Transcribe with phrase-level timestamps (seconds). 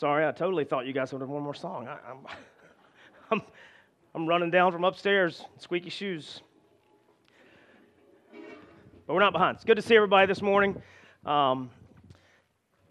[0.00, 1.86] Sorry, I totally thought you guys would have one more song.
[1.86, 2.18] I, I'm,
[3.30, 3.42] I'm,
[4.14, 6.40] I'm running down from upstairs, squeaky shoes.
[8.32, 9.56] But we're not behind.
[9.56, 10.80] It's good to see everybody this morning.
[11.26, 11.68] Um,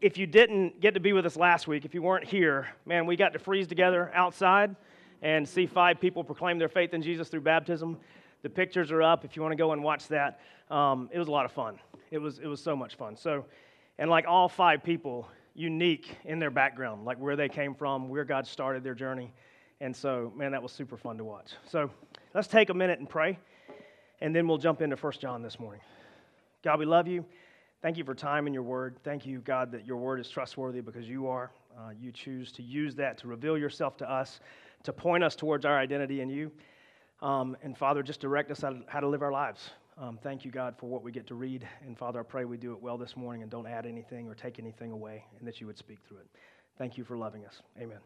[0.02, 3.08] if you didn't get to be with us last week, if you weren't here, man,
[3.08, 4.76] we got to freeze together outside
[5.24, 7.98] and see five people proclaim their faith in Jesus through baptism.
[8.44, 10.42] The pictures are up if you want to go and watch that.
[10.70, 11.80] Um, it was a lot of fun.
[12.12, 13.18] It was, it was so much fun.
[13.18, 13.46] So,
[13.98, 15.28] and like all five people,
[15.60, 19.34] unique in their background, like where they came from, where God started their journey.
[19.82, 21.52] And so, man, that was super fun to watch.
[21.68, 21.92] So
[22.34, 23.38] let's take a minute and pray,
[24.22, 25.82] and then we'll jump into 1 John this morning.
[26.64, 27.26] God, we love you.
[27.82, 28.98] Thank you for time in your word.
[29.04, 31.52] Thank you, God, that your word is trustworthy because you are.
[31.78, 34.40] Uh, you choose to use that to reveal yourself to us,
[34.84, 36.52] to point us towards our identity in you.
[37.22, 39.72] Um, and Father, just direct us how to live our lives.
[40.02, 41.68] Um, thank you, God, for what we get to read.
[41.86, 44.34] And Father, I pray we do it well this morning and don't add anything or
[44.34, 46.28] take anything away, and that you would speak through it.
[46.78, 47.62] Thank you for loving us.
[47.78, 47.98] Amen.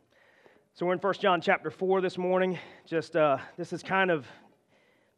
[0.73, 2.57] So we're in 1 John chapter 4 this morning.
[2.87, 4.25] Just uh, this is kind of,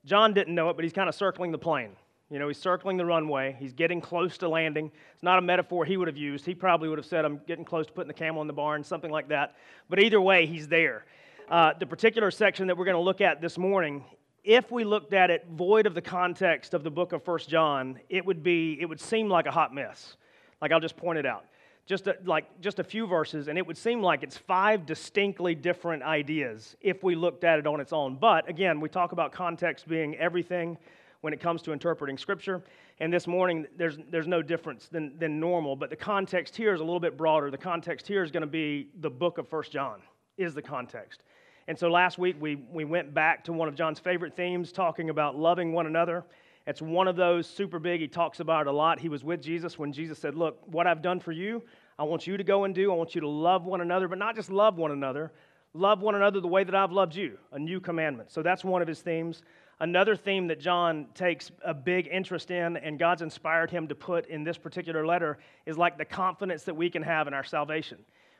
[0.04, 1.92] John didn't know it, but he's kind of circling the plane.
[2.30, 3.56] You know, he's circling the runway.
[3.58, 4.92] He's getting close to landing.
[5.14, 6.46] It's not a metaphor he would have used.
[6.46, 8.84] He probably would have said, I'm getting close to putting the camel in the barn,
[8.84, 9.56] something like that.
[9.90, 11.06] But either way, he's there.
[11.48, 14.04] Uh, the particular section that we're going to look at this morning
[14.46, 18.00] if we looked at it void of the context of the book of First John,
[18.10, 20.16] it would be it would seem like a hot mess.
[20.62, 21.46] Like I'll just point it out.
[21.88, 25.56] Just a, like just a few verses and it would seem like it's five distinctly
[25.56, 28.16] different ideas if we looked at it on its own.
[28.16, 30.78] But again, we talk about context being everything
[31.22, 32.64] when it comes to interpreting scripture.
[33.00, 36.82] And this morning there's there's no difference than than normal, but the context here is
[36.82, 37.50] a little bit broader.
[37.50, 40.02] The context here is going to be the book of First John
[40.38, 41.24] is the context.
[41.68, 45.10] And so last week we, we went back to one of John's favorite themes, talking
[45.10, 46.24] about loving one another.
[46.68, 48.02] It's one of those super big.
[48.02, 49.00] He talks about it a lot.
[49.00, 51.62] He was with Jesus when Jesus said, Look, what I've done for you,
[51.98, 52.92] I want you to go and do.
[52.92, 55.32] I want you to love one another, but not just love one another,
[55.74, 58.32] love one another the way that I've loved you, a new commandment.
[58.32, 59.44] So that's one of his themes.
[59.80, 64.26] Another theme that John takes a big interest in and God's inspired him to put
[64.28, 67.98] in this particular letter is like the confidence that we can have in our salvation.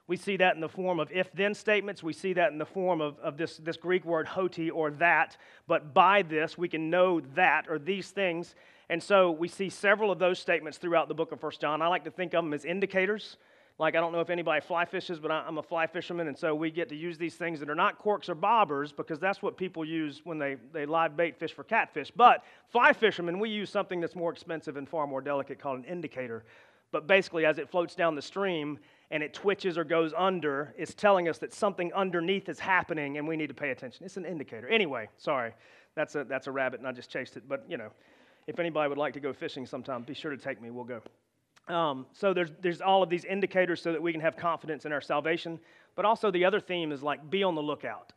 [0.08, 2.04] We see that in the form of if then statements.
[2.04, 5.38] We see that in the form of, of this, this Greek word hoti or that.
[5.68, 8.56] But by this, we can know that or these things.
[8.90, 11.82] And so we see several of those statements throughout the book of First John.
[11.82, 13.38] I like to think of them as indicators.
[13.78, 16.56] Like, I don't know if anybody fly fishes, but I'm a fly fisherman, and so
[16.56, 19.58] we get to use these things that are not corks or bobbers because that's what
[19.58, 22.10] people use when they, they live bait fish for catfish.
[22.10, 25.84] But fly fishermen, we use something that's more expensive and far more delicate called an
[25.84, 26.46] indicator.
[26.94, 28.80] But basically, as it floats down the stream,
[29.12, 33.28] and it twitches or goes under, it's telling us that something underneath is happening and
[33.28, 34.06] we need to pay attention.
[34.06, 34.68] It's an indicator.
[34.68, 35.54] Anyway, sorry,
[35.96, 37.44] that's a, that's a rabbit and I just chased it.
[37.48, 37.90] But, you know,
[38.48, 40.70] if anybody would like to go fishing sometime, be sure to take me.
[40.72, 41.02] We'll go.
[41.74, 44.92] Um, so there's, there's all of these indicators so that we can have confidence in
[44.92, 45.60] our salvation.
[45.96, 48.14] But also the other theme is like be on the lookout.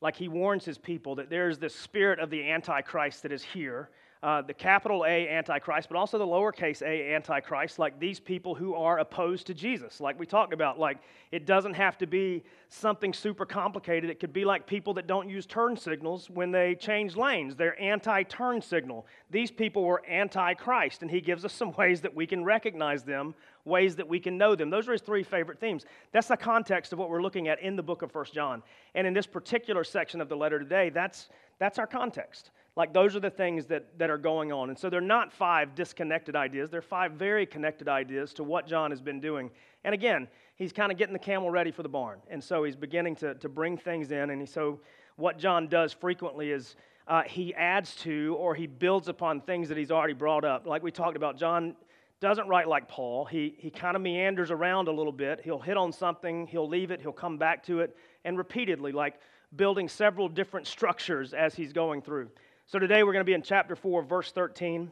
[0.00, 3.90] Like he warns his people that there's this spirit of the Antichrist that is here
[4.22, 8.74] uh, the capital A Antichrist, but also the lowercase a Antichrist, like these people who
[8.74, 10.00] are opposed to Jesus.
[10.00, 10.98] Like we talked about, like
[11.32, 14.08] it doesn't have to be something super complicated.
[14.10, 17.56] It could be like people that don't use turn signals when they change lanes.
[17.56, 19.06] They're anti turn signal.
[19.30, 23.34] These people were Antichrist, and he gives us some ways that we can recognize them,
[23.64, 24.70] ways that we can know them.
[24.70, 25.84] Those are his three favorite themes.
[26.12, 28.62] That's the context of what we're looking at in the book of First John.
[28.94, 31.28] And in this particular section of the letter today, that's,
[31.58, 32.50] that's our context.
[32.76, 34.68] Like, those are the things that, that are going on.
[34.68, 38.90] And so they're not five disconnected ideas, they're five very connected ideas to what John
[38.90, 39.50] has been doing.
[39.84, 42.18] And again, he's kind of getting the camel ready for the barn.
[42.28, 44.30] And so he's beginning to, to bring things in.
[44.30, 44.80] And he, so,
[45.16, 46.76] what John does frequently is
[47.08, 50.66] uh, he adds to or he builds upon things that he's already brought up.
[50.66, 51.74] Like we talked about, John
[52.20, 53.24] doesn't write like Paul.
[53.24, 55.40] He, he kind of meanders around a little bit.
[55.42, 59.20] He'll hit on something, he'll leave it, he'll come back to it, and repeatedly, like
[59.54, 62.28] building several different structures as he's going through.
[62.68, 64.90] So today we're going to be in chapter 4, verse 13.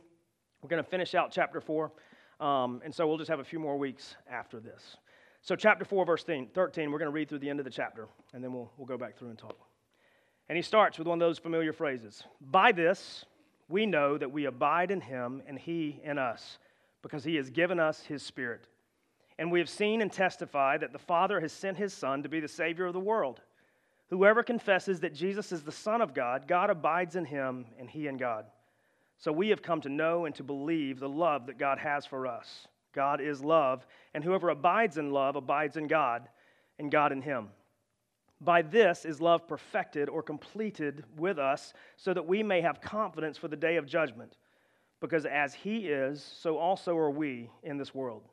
[0.62, 1.90] We're going to finish out chapter 4.
[2.38, 4.96] Um, and so we'll just have a few more weeks after this.
[5.42, 8.06] So, chapter 4, verse 13, we're going to read through the end of the chapter,
[8.32, 9.58] and then we'll, we'll go back through and talk.
[10.48, 13.24] And he starts with one of those familiar phrases By this,
[13.68, 16.58] we know that we abide in him and he in us,
[17.02, 18.68] because he has given us his spirit.
[19.36, 22.38] And we have seen and testified that the Father has sent his Son to be
[22.38, 23.40] the Savior of the world.
[24.10, 28.06] Whoever confesses that Jesus is the Son of God, God abides in him and he
[28.06, 28.46] in God.
[29.18, 32.26] So we have come to know and to believe the love that God has for
[32.26, 32.68] us.
[32.92, 36.28] God is love, and whoever abides in love abides in God,
[36.78, 37.48] and God in him.
[38.40, 43.38] By this is love perfected or completed with us, so that we may have confidence
[43.38, 44.36] for the day of judgment.
[45.00, 48.28] Because as he is, so also are we in this world.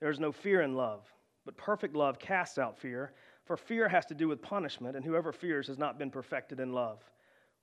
[0.00, 1.10] There is no fear in love
[1.44, 3.12] But perfect love casts out fear,
[3.44, 6.72] for fear has to do with punishment, and whoever fears has not been perfected in
[6.72, 6.98] love.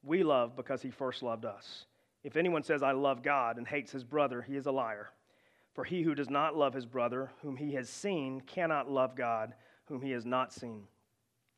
[0.04, 1.86] We love because he first loved us.
[2.24, 5.10] If anyone says, I love God, and hates his brother, he is a liar.
[5.74, 9.54] For he who does not love his brother, whom he has seen, cannot love God,
[9.86, 10.84] whom he has not seen.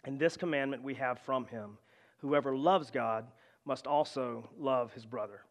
[0.06, 1.78] And this commandment we have from him
[2.18, 3.26] whoever loves God
[3.66, 5.42] must also love his brother.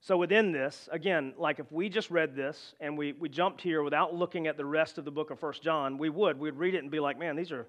[0.00, 3.82] So, within this, again, like if we just read this and we, we jumped here
[3.82, 6.38] without looking at the rest of the book of First John, we would.
[6.38, 7.66] We'd read it and be like, man, these are,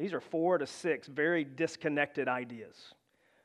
[0.00, 2.94] these are four to six very disconnected ideas.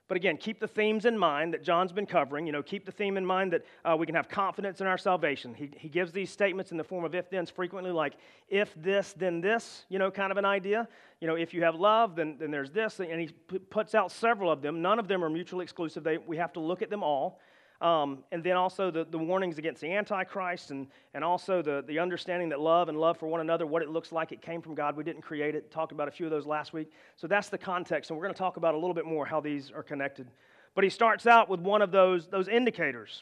[0.07, 2.45] But again, keep the themes in mind that John's been covering.
[2.45, 4.99] You know, keep the theme in mind that uh, we can have confidence in our
[4.99, 5.55] salvation.
[5.55, 8.13] He, he gives these statements in the form of if thens frequently, like
[8.47, 10.87] if this, then this, you know, kind of an idea.
[11.21, 12.99] You know, if you have love, then, then there's this.
[12.99, 14.79] And he p- puts out several of them.
[14.79, 16.03] None of them are mutually exclusive.
[16.03, 17.39] They, we have to look at them all.
[17.85, 21.99] Um, and then also the, the warnings against the Antichrist, and, and also the, the
[21.99, 24.73] understanding that love and love for one another, what it looks like, it came from
[24.73, 24.97] God.
[24.97, 25.69] We didn't create it.
[25.69, 26.91] Talked about a few of those last week.
[27.15, 29.39] So that's the context, and we're going to talk about a little bit more how
[29.39, 30.31] these are connected.
[30.73, 33.21] But he starts out with one of those, those indicators,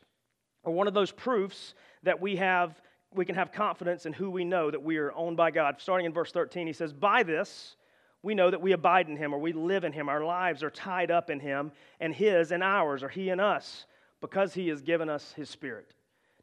[0.63, 1.73] or one of those proofs
[2.03, 2.81] that we have
[3.15, 5.75] we can have confidence in who we know that we are owned by God.
[5.77, 7.75] Starting in verse 13, he says, By this
[8.23, 10.07] we know that we abide in him, or we live in him.
[10.07, 13.85] Our lives are tied up in him, and his and ours, or he and us
[14.23, 15.93] because he has given us his spirit.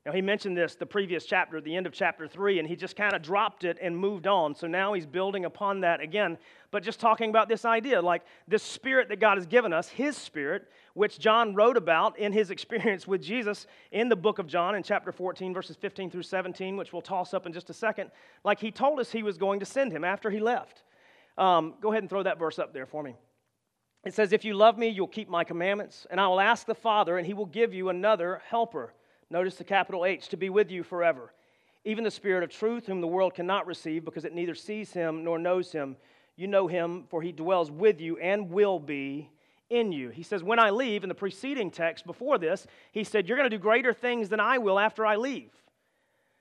[0.05, 2.95] Now, he mentioned this the previous chapter, the end of chapter 3, and he just
[2.95, 4.55] kind of dropped it and moved on.
[4.55, 6.37] So now he's building upon that again,
[6.73, 10.15] but just talking about this idea like this spirit that God has given us, his
[10.15, 14.75] spirit, which John wrote about in his experience with Jesus in the book of John
[14.75, 18.11] in chapter 14, verses 15 through 17, which we'll toss up in just a second.
[18.45, 20.83] Like he told us he was going to send him after he left.
[21.39, 23.17] Um, go ahead and throw that verse up there for me.
[24.05, 26.75] It says, If you love me, you'll keep my commandments, and I will ask the
[26.75, 28.95] Father, and he will give you another helper.
[29.31, 31.33] Notice the capital H, to be with you forever.
[31.85, 35.25] Even the Spirit of truth, whom the world cannot receive, because it neither sees him
[35.25, 35.97] nor knows him.
[36.37, 39.31] You know him, for he dwells with you and will be
[39.69, 40.09] in you.
[40.09, 43.49] He says, When I leave, in the preceding text before this, he said, You're going
[43.51, 45.53] to do greater things than I will after I leave.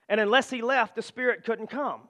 [0.08, 2.00] And unless he left, the Spirit couldn't come.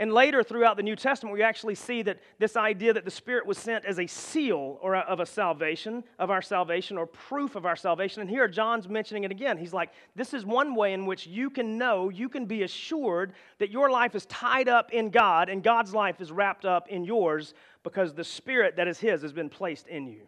[0.00, 3.44] And later throughout the New Testament, we actually see that this idea that the Spirit
[3.44, 7.54] was sent as a seal or a, of a salvation, of our salvation, or proof
[7.54, 8.22] of our salvation.
[8.22, 9.58] And here John's mentioning it again.
[9.58, 13.34] He's like, this is one way in which you can know, you can be assured
[13.58, 17.04] that your life is tied up in God and God's life is wrapped up in
[17.04, 20.22] yours because the Spirit that is His has been placed in you.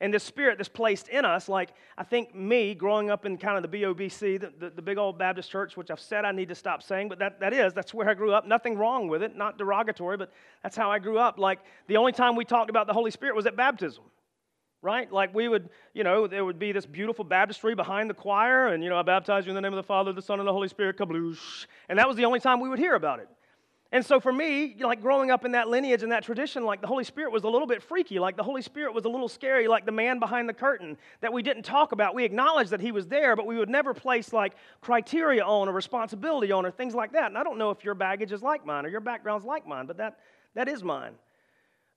[0.00, 3.56] And this spirit that's placed in us, like I think me growing up in kind
[3.56, 6.50] of the BOBC, the, the, the, big old Baptist church, which I've said I need
[6.50, 8.46] to stop saying, but that, that is, that's where I grew up.
[8.46, 10.30] Nothing wrong with it, not derogatory, but
[10.62, 11.38] that's how I grew up.
[11.38, 14.04] Like the only time we talked about the Holy Spirit was at baptism,
[14.82, 15.10] right?
[15.10, 18.84] Like we would, you know, there would be this beautiful baptistry behind the choir, and,
[18.84, 20.52] you know, I baptize you in the name of the Father, the Son, and the
[20.52, 21.64] Holy Spirit, kabloosh.
[21.88, 23.28] And that was the only time we would hear about it.
[23.92, 26.88] And so for me, like growing up in that lineage and that tradition, like the
[26.88, 28.18] Holy Spirit was a little bit freaky.
[28.18, 31.32] Like the Holy Spirit was a little scary, like the man behind the curtain that
[31.32, 32.14] we didn't talk about.
[32.14, 35.72] We acknowledged that he was there, but we would never place like criteria on or
[35.72, 37.26] responsibility on or things like that.
[37.26, 39.86] And I don't know if your baggage is like mine or your background's like mine,
[39.86, 40.18] but that,
[40.54, 41.12] that is mine.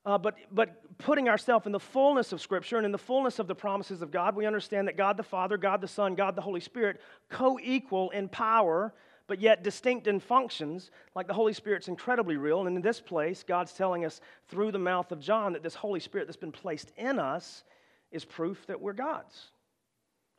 [0.05, 3.47] Uh, but, but putting ourselves in the fullness of Scripture and in the fullness of
[3.47, 6.41] the promises of God, we understand that God the Father, God the Son, God the
[6.41, 8.93] Holy Spirit co equal in power
[9.29, 12.65] but yet distinct in functions, like the Holy Spirit's incredibly real.
[12.65, 15.99] And in this place, God's telling us through the mouth of John that this Holy
[15.99, 17.63] Spirit that's been placed in us
[18.11, 19.51] is proof that we're God's.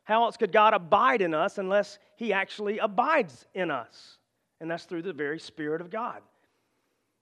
[0.03, 4.17] How else could God abide in us unless He actually abides in us?
[4.59, 6.21] And that's through the very Spirit of God.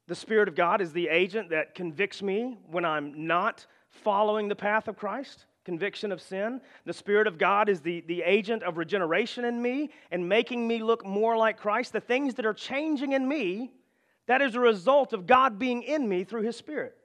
[0.07, 4.55] The Spirit of God is the agent that convicts me when I'm not following the
[4.55, 6.61] path of Christ conviction of sin.
[6.85, 10.81] The Spirit of God is the, the agent of regeneration in me and making me
[10.81, 11.93] look more like Christ.
[11.93, 13.71] The things that are changing in me,
[14.25, 16.97] that is a result of God being in me through His Spirit.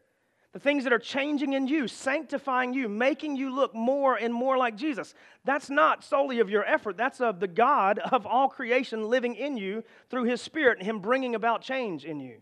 [0.54, 4.56] The things that are changing in you, sanctifying you, making you look more and more
[4.56, 5.12] like Jesus.
[5.44, 6.96] That's not solely of your effort.
[6.96, 11.00] That's of the God of all creation living in you through His Spirit and Him
[11.00, 12.40] bringing about change in you.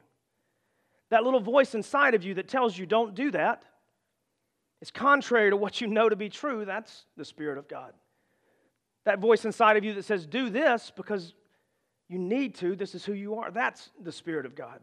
[1.08, 3.64] That little voice inside of you that tells you, don't do that,
[4.82, 7.92] is contrary to what you know to be true, that's the Spirit of God.
[9.04, 11.34] That voice inside of you that says, do this because
[12.08, 14.80] you need to, this is who you are, that's the Spirit of God.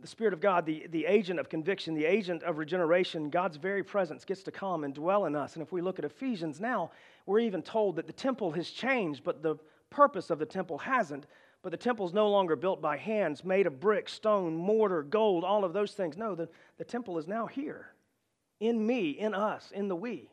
[0.00, 3.82] The Spirit of God, the, the agent of conviction, the agent of regeneration, God's very
[3.82, 5.54] presence gets to come and dwell in us.
[5.54, 6.90] And if we look at Ephesians now,
[7.26, 9.56] we're even told that the temple has changed, but the
[9.90, 11.26] purpose of the temple hasn't.
[11.62, 15.44] But the temple is no longer built by hands, made of brick, stone, mortar, gold,
[15.44, 16.16] all of those things.
[16.16, 17.92] No, the, the temple is now here
[18.60, 20.30] in me, in us, in the we.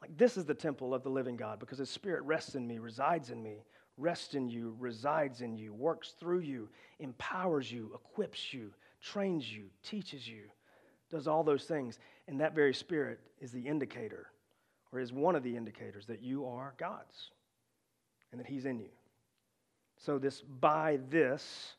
[0.00, 2.78] Like this is the temple of the living God because his spirit rests in me,
[2.78, 3.64] resides in me,
[3.96, 6.68] rests in you, resides in you, works through you,
[6.98, 10.44] empowers you, equips you, trains you, teaches you,
[11.10, 11.98] does all those things.
[12.28, 14.28] And that very Spirit is the indicator,
[14.92, 17.30] or is one of the indicators that you are God's
[18.32, 18.90] and that He's in you.
[19.98, 21.74] So, this by this,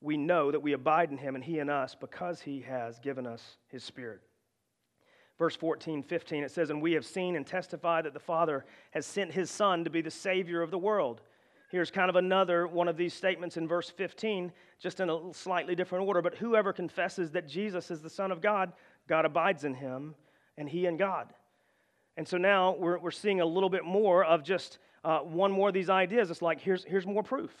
[0.00, 3.26] we know that we abide in Him and He in us because He has given
[3.26, 4.20] us His Spirit.
[5.38, 9.04] Verse 14, 15, it says, And we have seen and testified that the Father has
[9.04, 11.22] sent His Son to be the Savior of the world.
[11.70, 15.74] Here's kind of another one of these statements in verse 15, just in a slightly
[15.74, 16.22] different order.
[16.22, 18.72] But whoever confesses that Jesus is the Son of God,
[19.08, 20.14] God abides in him,
[20.56, 21.32] and he in God.
[22.16, 25.68] And so now we're, we're seeing a little bit more of just uh, one more
[25.68, 26.30] of these ideas.
[26.30, 27.52] It's like, here's, here's more proof.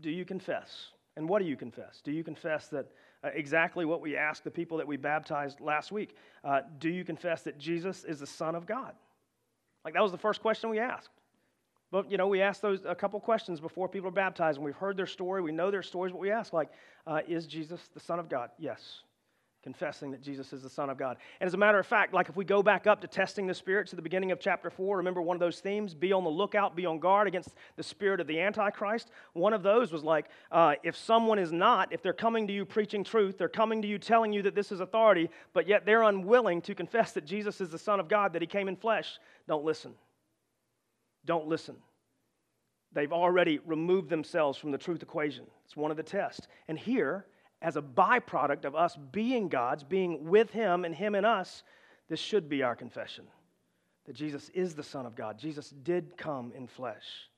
[0.00, 0.90] Do you confess?
[1.16, 2.00] And what do you confess?
[2.02, 2.86] Do you confess that
[3.24, 6.16] exactly what we asked the people that we baptized last week?
[6.44, 8.92] Uh, do you confess that Jesus is the Son of God?
[9.84, 11.10] Like, that was the first question we asked.
[11.90, 14.74] But, you know, we ask those a couple questions before people are baptized, and we've
[14.76, 16.70] heard their story, we know their stories, but we ask, like,
[17.06, 18.50] uh, is Jesus the Son of God?
[18.58, 19.00] Yes.
[19.62, 21.16] Confessing that Jesus is the Son of God.
[21.40, 23.54] And as a matter of fact, like if we go back up to testing the
[23.54, 25.94] spirits at the beginning of chapter 4, remember one of those themes?
[25.94, 29.10] Be on the lookout, be on guard against the spirit of the Antichrist.
[29.34, 32.64] One of those was like, uh, if someone is not, if they're coming to you
[32.64, 36.02] preaching truth, they're coming to you telling you that this is authority, but yet they're
[36.02, 39.18] unwilling to confess that Jesus is the Son of God, that He came in flesh,
[39.46, 39.94] don't listen
[41.24, 41.76] don't listen.
[42.92, 45.46] They've already removed themselves from the truth equation.
[45.64, 46.46] It's one of the tests.
[46.68, 47.26] And here,
[47.62, 51.62] as a byproduct of us being God's, being with Him and Him in us,
[52.08, 53.24] this should be our confession
[54.06, 55.38] that Jesus is the Son of God.
[55.38, 57.28] Jesus did come in flesh.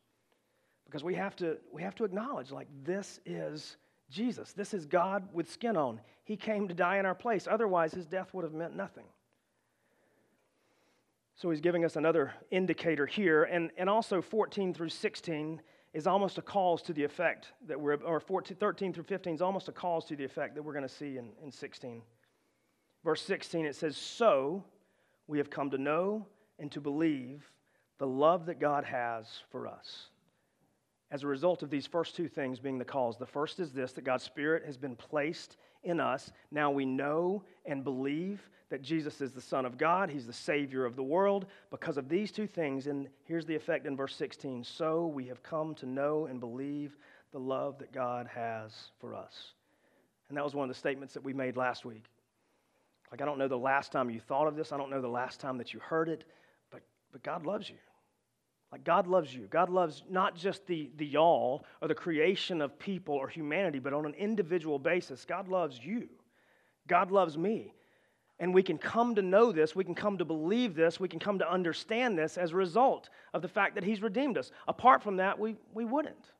[0.86, 3.76] Because we have to, we have to acknowledge, like, this is
[4.10, 4.52] Jesus.
[4.52, 6.00] This is God with skin on.
[6.24, 7.46] He came to die in our place.
[7.50, 9.04] Otherwise, his death would have meant nothing.
[11.36, 13.44] So he's giving us another indicator here.
[13.44, 15.60] And, and also 14 through 16
[15.94, 19.40] is almost a cause to the effect that we're, or 14, 13 through 15 is
[19.40, 22.02] almost a cause to the effect that we're going to see in, in 16.
[23.04, 24.64] Verse 16, it says, So
[25.28, 26.26] we have come to know
[26.58, 27.48] and to believe
[27.98, 30.08] the love that God has for us.
[31.10, 33.92] As a result of these first two things being the cause, the first is this
[33.92, 36.32] that God's Spirit has been placed in us.
[36.50, 40.84] Now we know and believe that Jesus is the Son of God, He's the Savior
[40.84, 41.46] of the world.
[41.70, 45.42] Because of these two things, and here's the effect in verse 16 so we have
[45.42, 46.96] come to know and believe
[47.32, 49.52] the love that God has for us.
[50.28, 52.04] And that was one of the statements that we made last week.
[53.10, 55.08] Like, I don't know the last time you thought of this, I don't know the
[55.08, 56.24] last time that you heard it,
[56.70, 56.80] but,
[57.12, 57.76] but God loves you.
[58.74, 59.46] Like, God loves you.
[59.48, 63.92] God loves not just the, the y'all or the creation of people or humanity, but
[63.92, 65.24] on an individual basis.
[65.24, 66.08] God loves you.
[66.88, 67.72] God loves me.
[68.40, 71.20] And we can come to know this, we can come to believe this, we can
[71.20, 74.50] come to understand this as a result of the fact that He's redeemed us.
[74.66, 76.32] Apart from that, we, we wouldn't.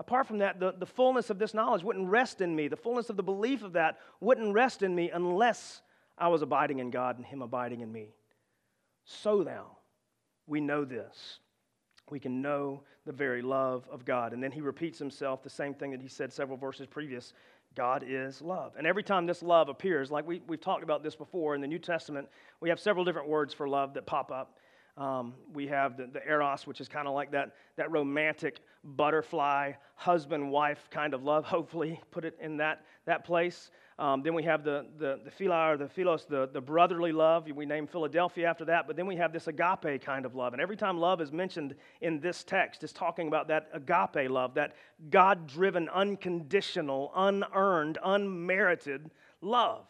[0.00, 2.66] Apart from that, the, the fullness of this knowledge wouldn't rest in me.
[2.66, 5.82] The fullness of the belief of that wouldn't rest in me unless
[6.18, 8.08] I was abiding in God and Him abiding in me.
[9.04, 9.76] So now,
[10.48, 11.38] we know this.
[12.10, 14.32] We can know the very love of God.
[14.32, 17.32] And then he repeats himself, the same thing that he said several verses previous
[17.74, 18.72] God is love.
[18.78, 21.66] And every time this love appears, like we, we've talked about this before in the
[21.66, 22.28] New Testament,
[22.60, 24.58] we have several different words for love that pop up.
[24.96, 29.72] Um, we have the, the eros, which is kind of like that, that romantic butterfly,
[29.96, 33.70] husband wife kind of love, hopefully, put it in that, that place.
[33.98, 37.48] Um, then we have the, the, the phila or the philos, the, the brotherly love.
[37.48, 38.86] We name Philadelphia after that.
[38.86, 40.52] But then we have this agape kind of love.
[40.52, 44.54] And every time love is mentioned in this text, it's talking about that agape love,
[44.54, 44.74] that
[45.10, 49.10] God driven, unconditional, unearned, unmerited
[49.40, 49.86] love.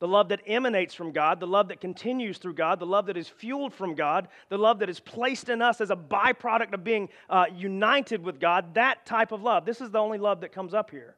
[0.00, 3.16] The love that emanates from God, the love that continues through God, the love that
[3.16, 6.82] is fueled from God, the love that is placed in us as a byproduct of
[6.82, 9.64] being uh, united with God, that type of love.
[9.64, 11.14] This is the only love that comes up here.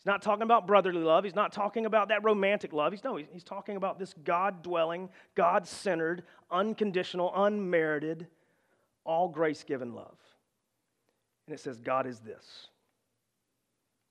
[0.00, 1.24] He's not talking about brotherly love.
[1.24, 2.92] He's not talking about that romantic love.
[2.92, 8.26] He's, no, he's, talking about this God dwelling, God centered, unconditional, unmerited,
[9.04, 10.16] all grace given love.
[11.46, 12.68] And it says, God is this.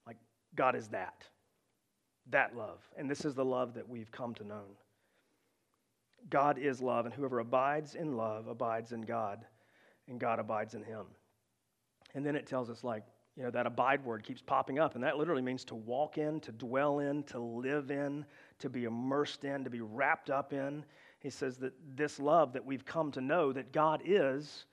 [0.05, 0.17] Like,
[0.55, 1.23] God is that.
[2.31, 2.79] That love.
[2.97, 4.63] And this is the love that we've come to know.
[6.29, 9.45] God is love, and whoever abides in love abides in God,
[10.07, 11.05] and God abides in him.
[12.13, 13.03] And then it tells us, like,
[13.37, 16.41] you know, that abide word keeps popping up, and that literally means to walk in,
[16.41, 18.25] to dwell in, to live in,
[18.59, 20.83] to be immersed in, to be wrapped up in.
[21.19, 24.65] He says that this love that we've come to know that God is,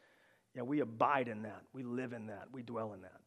[0.55, 1.63] yeah, we abide in that.
[1.73, 2.49] We live in that.
[2.51, 3.21] We dwell in that.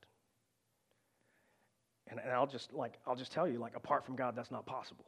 [2.10, 4.66] And, and I'll just like I'll just tell you, like apart from God, that's not
[4.66, 5.06] possible.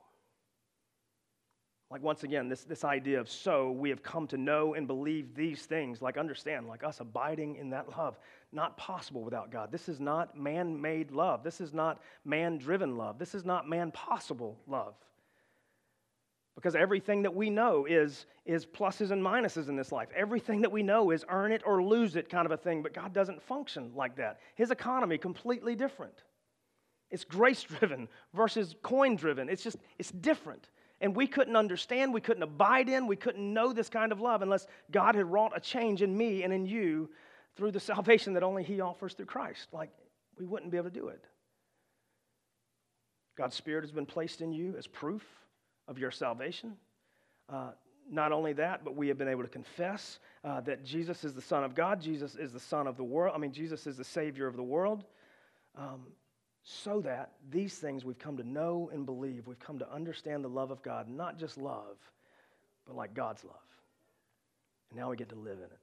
[1.91, 5.35] Like, once again, this, this idea of so we have come to know and believe
[5.35, 8.17] these things, like, understand, like us abiding in that love,
[8.53, 9.73] not possible without God.
[9.73, 11.43] This is not man made love.
[11.43, 13.19] This is not man driven love.
[13.19, 14.93] This is not man possible love.
[16.55, 20.07] Because everything that we know is, is pluses and minuses in this life.
[20.15, 22.93] Everything that we know is earn it or lose it kind of a thing, but
[22.93, 24.39] God doesn't function like that.
[24.55, 26.23] His economy, completely different.
[27.11, 29.49] It's grace driven versus coin driven.
[29.49, 30.69] It's just, it's different.
[31.01, 34.41] And we couldn't understand, we couldn't abide in, we couldn't know this kind of love
[34.41, 37.09] unless God had wrought a change in me and in you
[37.55, 39.67] through the salvation that only He offers through Christ.
[39.73, 39.89] Like,
[40.37, 41.23] we wouldn't be able to do it.
[43.37, 45.25] God's Spirit has been placed in you as proof
[45.87, 46.73] of your salvation.
[47.51, 47.71] Uh,
[48.09, 51.41] not only that, but we have been able to confess uh, that Jesus is the
[51.41, 53.33] Son of God, Jesus is the Son of the world.
[53.35, 55.05] I mean, Jesus is the Savior of the world.
[55.75, 56.07] Um,
[56.63, 60.49] so that these things we've come to know and believe, we've come to understand the
[60.49, 61.97] love of God, not just love,
[62.85, 63.55] but like God's love.
[64.89, 65.79] And now we get to live in it.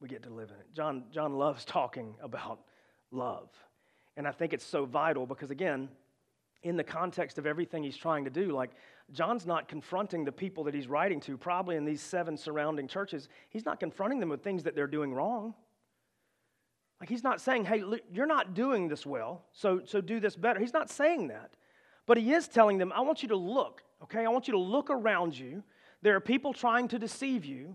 [0.00, 0.66] We get to live in it.
[0.74, 2.60] John, John loves talking about
[3.10, 3.48] love.
[4.16, 5.88] And I think it's so vital because, again,
[6.62, 8.70] in the context of everything he's trying to do, like
[9.12, 13.28] John's not confronting the people that he's writing to, probably in these seven surrounding churches.
[13.50, 15.54] He's not confronting them with things that they're doing wrong.
[17.02, 17.82] Like he's not saying, hey,
[18.12, 20.60] you're not doing this well, so, so do this better.
[20.60, 21.50] He's not saying that.
[22.06, 24.24] But he is telling them, I want you to look, okay?
[24.24, 25.64] I want you to look around you.
[26.02, 27.74] There are people trying to deceive you.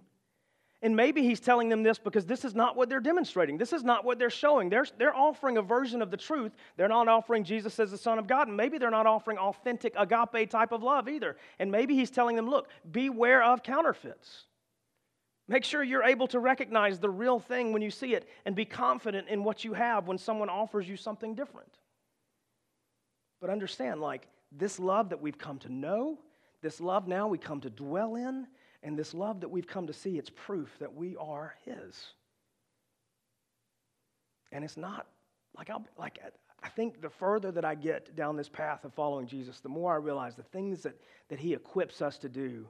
[0.81, 3.57] And maybe he's telling them this because this is not what they're demonstrating.
[3.57, 4.69] This is not what they're showing.
[4.69, 6.53] They're, they're offering a version of the truth.
[6.77, 8.47] They're not offering Jesus as the Son of God.
[8.47, 11.35] And maybe they're not offering authentic agape type of love either.
[11.59, 14.45] And maybe he's telling them, look, beware of counterfeits.
[15.47, 18.65] Make sure you're able to recognize the real thing when you see it and be
[18.65, 21.71] confident in what you have when someone offers you something different.
[23.39, 26.19] But understand, like, this love that we've come to know,
[26.61, 28.47] this love now we come to dwell in,
[28.83, 32.13] and this love that we've come to see, it's proof that we are His.
[34.51, 35.07] And it's not
[35.57, 36.19] like I'll, like
[36.63, 39.93] I think the further that I get down this path of following Jesus, the more
[39.93, 40.95] I realize the things that,
[41.29, 42.67] that He equips us to do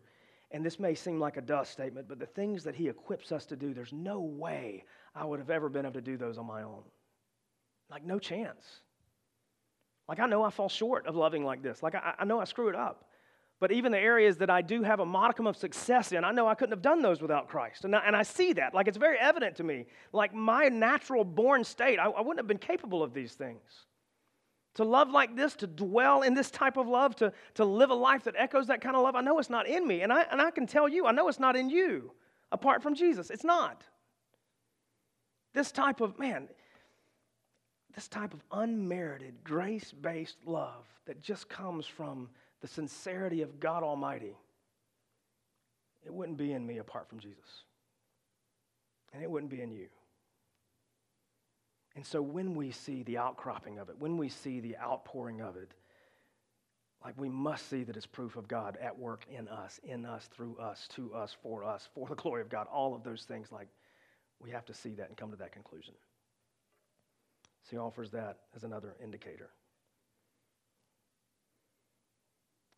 [0.52, 3.46] and this may seem like a dust statement, but the things that He equips us
[3.48, 6.46] to do, there's no way I would have ever been able to do those on
[6.46, 6.84] my own.
[7.90, 8.64] Like, no chance.
[10.08, 11.84] Like, I know I fall short of loving like this.
[11.84, 13.06] Like, I, I know I screw it up.
[13.60, 16.48] But even the areas that I do have a modicum of success in, I know
[16.48, 17.86] I couldn't have done those without Christ.
[17.86, 18.74] And I, and I see that.
[18.74, 19.86] Like, it's very evident to me.
[20.14, 23.87] Like, my natural born state, I, I wouldn't have been capable of these things.
[24.78, 27.96] To love like this, to dwell in this type of love, to, to live a
[27.96, 30.02] life that echoes that kind of love, I know it's not in me.
[30.02, 32.12] And I, and I can tell you, I know it's not in you
[32.52, 33.32] apart from Jesus.
[33.32, 33.84] It's not.
[35.54, 36.48] This type of, man,
[37.96, 42.30] this type of unmerited, grace based love that just comes from
[42.62, 44.38] the sincerity of God Almighty,
[46.06, 47.64] it wouldn't be in me apart from Jesus.
[49.12, 49.88] And it wouldn't be in you.
[51.98, 55.58] And so when we see the outcropping of it, when we see the outpouring of
[55.58, 55.72] it,
[57.04, 60.30] like we must see that it's proof of God at work in us, in us,
[60.32, 62.68] through us, to us, for us, for the glory of God.
[62.72, 63.68] All of those things, like
[64.40, 65.96] we have to see that and come to that conclusion.
[67.64, 69.50] So he offers that as another indicator.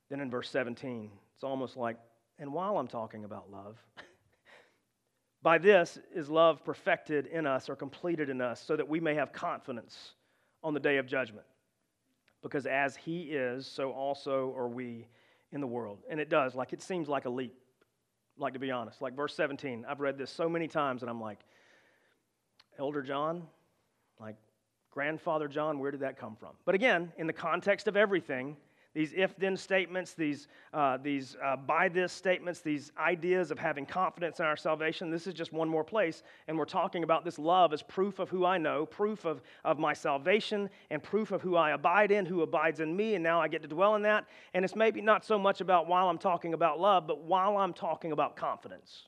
[0.10, 1.98] Then in verse 17, it's almost like,
[2.40, 3.76] and while I'm talking about love,
[5.42, 9.16] By this is love perfected in us or completed in us, so that we may
[9.16, 10.14] have confidence
[10.64, 11.46] on the day of judgment.
[12.42, 15.08] Because as He is, so also are we
[15.52, 16.00] in the world.
[16.10, 17.56] And it does, like it seems like a leap,
[18.38, 19.02] like to be honest.
[19.02, 21.40] Like verse 17, I've read this so many times, and I'm like,
[22.78, 23.44] Elder John,
[24.20, 24.36] like
[24.92, 26.52] grandfather John, where did that come from?
[26.66, 28.58] But again, in the context of everything,
[28.96, 33.86] these if then statements, these, uh, these uh, by this statements, these ideas of having
[33.86, 35.12] confidence in our salvation.
[35.12, 36.24] This is just one more place.
[36.48, 39.78] And we're talking about this love as proof of who I know, proof of, of
[39.78, 43.14] my salvation, and proof of who I abide in, who abides in me.
[43.14, 44.26] And now I get to dwell in that.
[44.56, 47.74] And it's maybe not so much about while I'm talking about love, but while I'm
[47.74, 49.08] talking about confidence.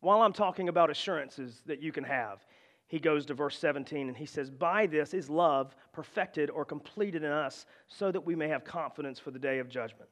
[0.00, 2.44] While I'm talking about assurances that you can have
[2.88, 7.24] he goes to verse 17 and he says, By this is love perfected or completed
[7.24, 10.08] in us, so that we may have confidence for the day of judgment.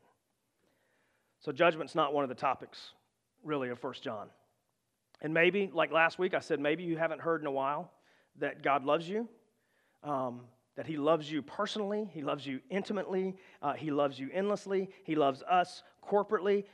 [1.41, 2.91] So, judgment's not one of the topics,
[3.45, 4.29] really, of 1 John.
[5.21, 7.93] And maybe, like last week, I said, maybe you haven't heard in a while
[8.41, 9.29] that God loves you,
[10.03, 10.41] um,
[10.75, 15.15] that He loves you personally, He loves you intimately, uh, He loves you endlessly, He
[15.15, 16.65] loves us corporately.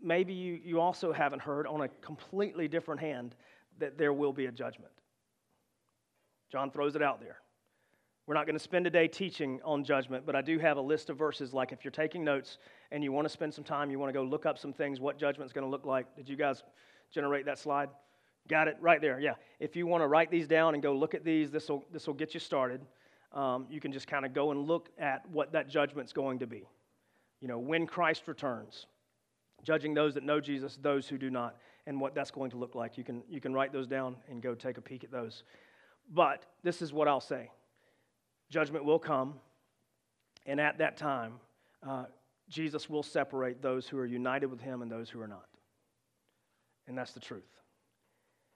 [0.00, 3.34] Maybe you, you also haven't heard on a completely different hand
[3.78, 4.92] that there will be a judgment.
[6.50, 7.36] John throws it out there.
[8.26, 10.82] We're not going to spend a day teaching on judgment, but I do have a
[10.82, 11.54] list of verses.
[11.54, 12.58] Like if you're taking notes
[12.90, 15.00] and you want to spend some time, you want to go look up some things,
[15.00, 16.14] what judgment's going to look like.
[16.14, 16.62] Did you guys
[17.10, 17.88] generate that slide?
[18.46, 19.18] Got it right there.
[19.18, 19.34] Yeah.
[19.60, 22.06] If you want to write these down and go look at these, this will this
[22.06, 22.80] will get you started.
[23.32, 26.46] Um, you can just kind of go and look at what that judgment's going to
[26.46, 26.66] be.
[27.40, 28.86] You know, when Christ returns,
[29.62, 31.56] judging those that know Jesus, those who do not,
[31.86, 32.98] and what that's going to look like.
[32.98, 35.44] You can you can write those down and go take a peek at those.
[36.12, 37.50] But this is what I'll say:
[38.50, 39.34] judgment will come,
[40.46, 41.34] and at that time,
[41.86, 42.04] uh,
[42.48, 45.46] Jesus will separate those who are united with Him and those who are not.
[46.86, 47.42] And that's the truth.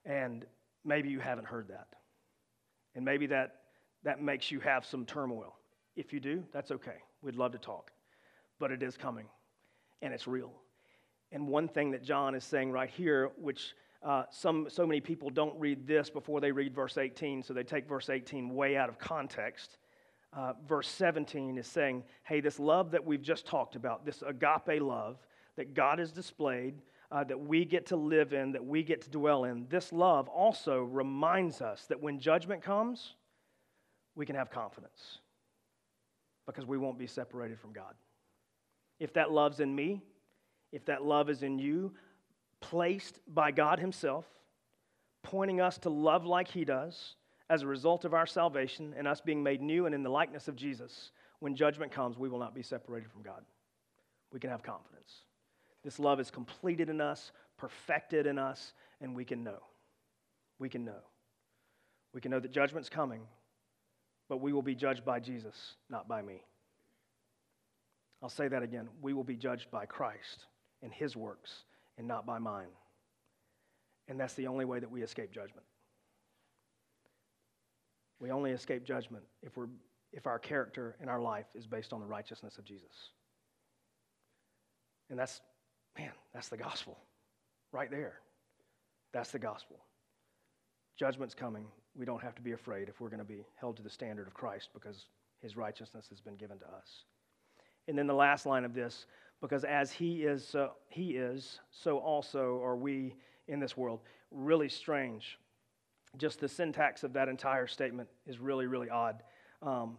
[0.04, 0.46] And
[0.84, 1.88] maybe you haven't heard that.
[2.94, 3.56] And maybe that,
[4.04, 5.54] that makes you have some turmoil.
[5.96, 6.96] If you do, that's okay.
[7.20, 7.90] We'd love to talk.
[8.58, 9.26] But it is coming,
[10.00, 10.52] and it's real.
[11.30, 15.30] And one thing that John is saying right here, which uh, some, so many people
[15.30, 18.88] don't read this before they read verse 18, so they take verse 18 way out
[18.88, 19.78] of context.
[20.32, 24.80] Uh, verse 17 is saying, hey, this love that we've just talked about, this agape
[24.80, 25.18] love
[25.56, 26.74] that God has displayed
[27.12, 30.28] uh, that we get to live in, that we get to dwell in, this love
[30.28, 33.14] also reminds us that when judgment comes,
[34.14, 35.18] we can have confidence
[36.46, 37.94] because we won't be separated from God.
[38.98, 40.02] If that love's in me,
[40.72, 41.92] if that love is in you,
[42.62, 44.25] placed by God Himself,
[45.22, 47.16] pointing us to love like He does
[47.51, 50.48] as a result of our salvation and us being made new and in the likeness
[50.48, 53.42] of Jesus, when judgment comes, we will not be separated from God.
[54.33, 55.12] We can have confidence.
[55.85, 58.72] This love is completed in us, perfected in us,
[59.03, 59.59] and we can know.
[60.59, 61.03] We can know.
[62.14, 63.22] We can know that judgment's coming,
[64.29, 66.42] but we will be judged by Jesus, not by me.
[68.22, 68.88] I'll say that again.
[69.01, 70.46] We will be judged by Christ
[70.83, 71.64] and his works
[71.98, 72.70] and not by mine.
[74.09, 75.66] And that's the only way that we escape judgment.
[78.20, 79.68] We only escape judgment if, we're,
[80.12, 83.11] if our character and our life is based on the righteousness of Jesus.
[85.11, 85.40] And that's
[85.98, 86.98] Man, that's the gospel
[87.70, 88.14] right there.
[89.12, 89.85] That's the gospel.
[90.98, 91.66] Judgment's coming.
[91.94, 94.26] We don't have to be afraid if we're going to be held to the standard
[94.26, 95.07] of Christ because
[95.40, 97.05] his righteousness has been given to us.
[97.88, 99.07] And then the last line of this,
[99.42, 100.55] because as he is,
[100.88, 103.14] he is, so also are we
[103.48, 104.00] in this world.
[104.31, 105.38] Really strange.
[106.16, 109.22] Just the syntax of that entire statement is really, really odd.
[109.61, 109.98] Um,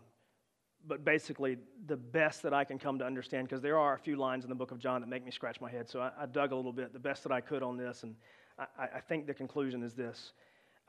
[0.87, 4.15] but basically, the best that I can come to understand, because there are a few
[4.15, 5.89] lines in the book of John that make me scratch my head.
[5.89, 8.03] So I, I dug a little bit, the best that I could on this.
[8.03, 8.15] And
[8.57, 10.33] I, I think the conclusion is this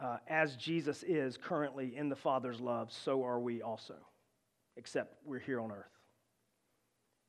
[0.01, 3.95] uh, As Jesus is currently in the Father's love, so are we also,
[4.77, 5.94] except we're here on earth.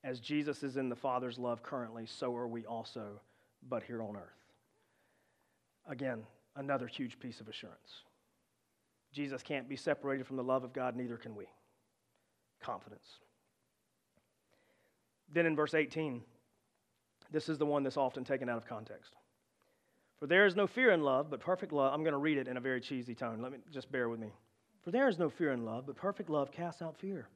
[0.05, 3.19] As Jesus is in the Father's love currently, so are we also,
[3.67, 4.45] but here on earth.
[5.87, 6.23] Again,
[6.55, 8.03] another huge piece of assurance.
[9.11, 11.45] Jesus can't be separated from the love of God, neither can we
[12.61, 13.05] confidence.
[15.31, 16.21] Then in verse 18,
[17.31, 19.15] this is the one that's often taken out of context.
[20.19, 21.93] For there is no fear in love, but perfect love.
[21.93, 23.41] I'm going to read it in a very cheesy tone.
[23.41, 24.31] Let me just bear with me.
[24.83, 27.27] For there is no fear in love, but perfect love casts out fear.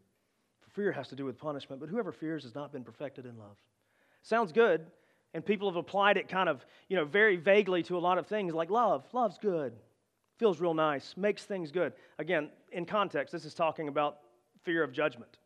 [0.73, 3.58] Fear has to do with punishment, but whoever fears has not been perfected in love.
[4.21, 4.86] Sounds good,
[5.34, 8.27] and people have applied it kind of, you know, very vaguely to a lot of
[8.27, 9.05] things like love.
[9.13, 9.73] Love's good.
[10.38, 11.93] Feels real nice, makes things good.
[12.17, 14.19] Again, in context, this is talking about
[14.63, 15.38] fear of judgment,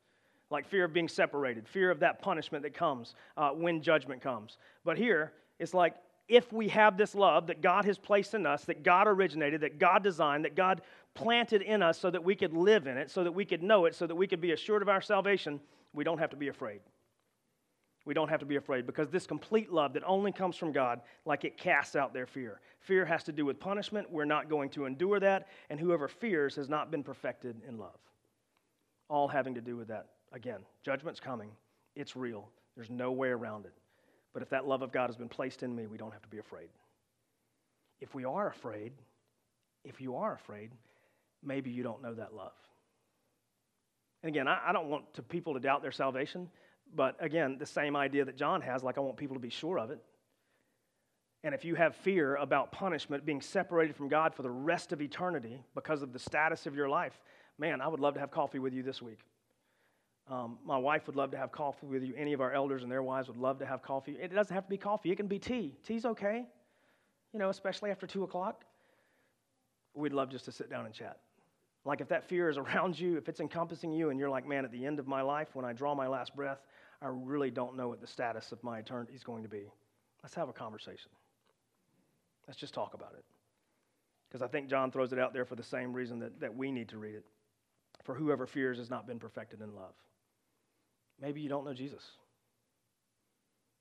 [0.49, 4.57] like fear of being separated, fear of that punishment that comes uh, when judgment comes.
[4.83, 5.95] But here, it's like
[6.27, 9.79] if we have this love that God has placed in us, that God originated, that
[9.79, 10.81] God designed, that God
[11.15, 13.85] planted in us so that we could live in it, so that we could know
[13.85, 15.59] it, so that we could be assured of our salvation,
[15.93, 16.79] we don't have to be afraid.
[18.05, 21.01] We don't have to be afraid because this complete love that only comes from God,
[21.25, 22.59] like it casts out their fear.
[22.81, 24.11] Fear has to do with punishment.
[24.11, 25.47] We're not going to endure that.
[25.69, 27.97] And whoever fears has not been perfected in love
[29.13, 30.07] all having to do with that.
[30.31, 31.51] Again, judgment's coming,
[31.95, 33.73] it's real, there's no way around it.
[34.33, 36.27] But if that love of God has been placed in me, we don't have to
[36.27, 36.69] be afraid.
[38.01, 38.93] If we are afraid,
[39.85, 40.71] if you are afraid,
[41.45, 42.53] maybe you don't know that love.
[44.21, 46.49] And again, I, I don't want to people to doubt their salvation,
[46.95, 49.77] but again, the same idea that John has, like I want people to be sure
[49.77, 49.99] of it.
[51.43, 55.01] And if you have fear about punishment, being separated from God for the rest of
[55.01, 57.19] eternity because of the status of your life,
[57.59, 59.19] man, I would love to have coffee with you this week.
[60.29, 62.13] Um, my wife would love to have coffee with you.
[62.15, 64.13] Any of our elders and their wives would love to have coffee.
[64.13, 65.75] It doesn't have to be coffee, it can be tea.
[65.85, 66.45] Tea's okay,
[67.33, 68.63] you know, especially after 2 o'clock.
[69.93, 71.19] We'd love just to sit down and chat.
[71.85, 74.65] Like if that fear is around you, if it's encompassing you, and you're like, man,
[74.65, 76.59] at the end of my life, when I draw my last breath,
[77.01, 79.71] I really don't know what the status of my eternity is going to be.
[80.23, 81.11] Let's have a conversation.
[82.47, 83.25] Let's just talk about it.
[84.29, 86.71] Because I think John throws it out there for the same reason that, that we
[86.71, 87.25] need to read it
[88.03, 89.93] For whoever fears has not been perfected in love.
[91.21, 92.03] Maybe you don't know Jesus.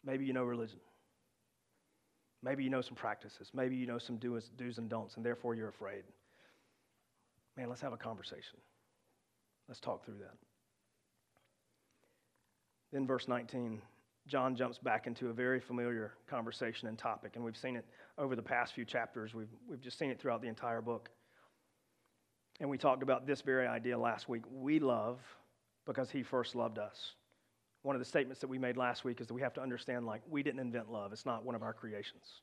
[0.04, 0.80] Maybe you know religion.
[2.42, 3.50] Maybe you know some practices.
[3.54, 6.02] Maybe you know some do's, do's and don'ts, and therefore you're afraid.
[7.56, 8.58] Man, let's have a conversation.
[9.68, 10.36] Let's talk through that.
[12.92, 13.80] Then, verse 19,
[14.26, 17.84] John jumps back into a very familiar conversation and topic, and we've seen it
[18.18, 19.34] over the past few chapters.
[19.34, 21.10] We've, we've just seen it throughout the entire book.
[22.60, 24.42] And we talked about this very idea last week.
[24.50, 25.20] We love
[25.86, 27.12] because he first loved us.
[27.82, 30.06] One of the statements that we made last week is that we have to understand
[30.06, 31.12] like we didn't invent love.
[31.12, 32.42] It's not one of our creations.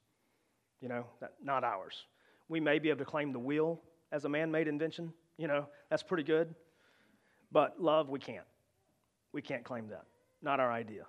[0.82, 2.06] You know, that, not ours.
[2.50, 3.80] We may be able to claim the wheel
[4.12, 6.54] as a man-made invention, you know, that's pretty good.
[7.52, 8.46] But love we can't.
[9.32, 10.06] We can't claim that.
[10.42, 11.06] Not our idea.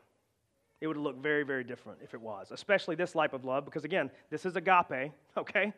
[0.80, 3.84] It would look very, very different if it was, especially this type of love, because
[3.84, 5.72] again, this is agape, okay?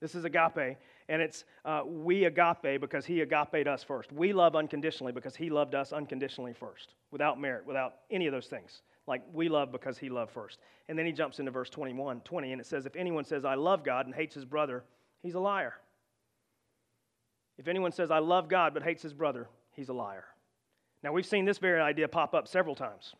[0.00, 0.76] This is agape,
[1.08, 4.12] and it's uh, we agape because he agaped us first.
[4.12, 8.46] We love unconditionally because he loved us unconditionally first, without merit, without any of those
[8.46, 8.82] things.
[9.06, 10.58] Like we love because he loved first.
[10.88, 13.54] And then he jumps into verse 21, 20, and it says, If anyone says, I
[13.54, 14.84] love God and hates his brother,
[15.22, 15.74] he's a liar.
[17.58, 20.24] If anyone says, I love God but hates his brother, he's a liar.
[21.02, 23.14] Now, we've seen this very idea pop up several times.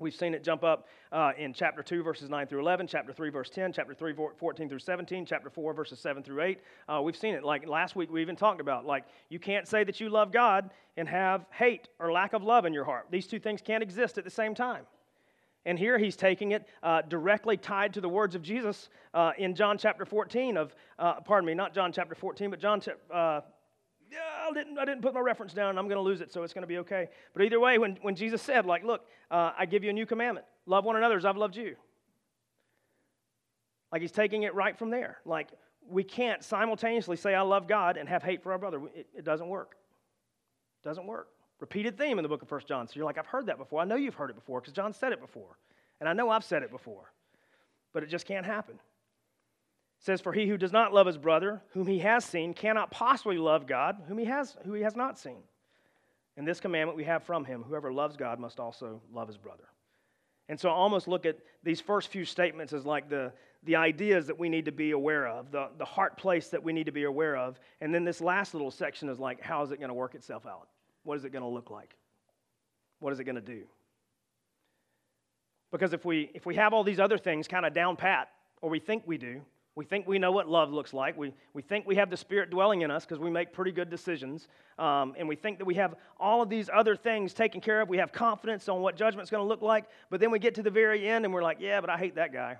[0.00, 3.30] We've seen it jump up uh, in chapter 2, verses 9 through 11, chapter 3,
[3.30, 6.60] verse 10, chapter 3, 14 through 17, chapter 4, verses 7 through 8.
[6.88, 7.42] Uh, we've seen it.
[7.42, 10.70] Like last week, we even talked about, like, you can't say that you love God
[10.96, 13.06] and have hate or lack of love in your heart.
[13.10, 14.84] These two things can't exist at the same time.
[15.66, 19.54] And here he's taking it uh, directly tied to the words of Jesus uh, in
[19.54, 22.80] John chapter 14 of, uh, pardon me, not John chapter 14, but John
[23.12, 23.40] uh,
[24.10, 25.78] yeah, I didn't, I didn't put my reference down.
[25.78, 27.08] I'm going to lose it, so it's going to be okay.
[27.34, 30.06] But either way, when, when Jesus said, like, look, uh, I give you a new
[30.06, 31.76] commandment love one another as I've loved you.
[33.90, 35.18] Like he's taking it right from there.
[35.24, 35.48] Like
[35.88, 38.80] we can't simultaneously say I love God and have hate for our brother.
[38.94, 39.76] It, it doesn't work.
[40.84, 41.28] It doesn't work.
[41.58, 42.86] Repeated theme in the book of First John.
[42.86, 43.80] So you're like, I've heard that before.
[43.80, 45.58] I know you've heard it before because John said it before.
[46.00, 47.12] And I know I've said it before.
[47.94, 48.78] But it just can't happen
[49.98, 53.38] says, For he who does not love his brother, whom he has seen, cannot possibly
[53.38, 55.42] love God, whom he has, who he has not seen.
[56.36, 59.64] And this commandment we have from him whoever loves God must also love his brother.
[60.48, 63.32] And so I almost look at these first few statements as like the,
[63.64, 66.72] the ideas that we need to be aware of, the, the heart place that we
[66.72, 67.58] need to be aware of.
[67.80, 70.46] And then this last little section is like, how is it going to work itself
[70.46, 70.68] out?
[71.02, 71.96] What is it going to look like?
[73.00, 73.64] What is it going to do?
[75.70, 78.30] Because if we, if we have all these other things kind of down pat,
[78.62, 79.42] or we think we do,
[79.78, 81.16] we think we know what love looks like.
[81.16, 83.88] We, we think we have the Spirit dwelling in us because we make pretty good
[83.88, 84.48] decisions.
[84.76, 87.88] Um, and we think that we have all of these other things taken care of.
[87.88, 89.84] We have confidence on what judgment's going to look like.
[90.10, 92.16] But then we get to the very end and we're like, yeah, but I hate
[92.16, 92.56] that guy.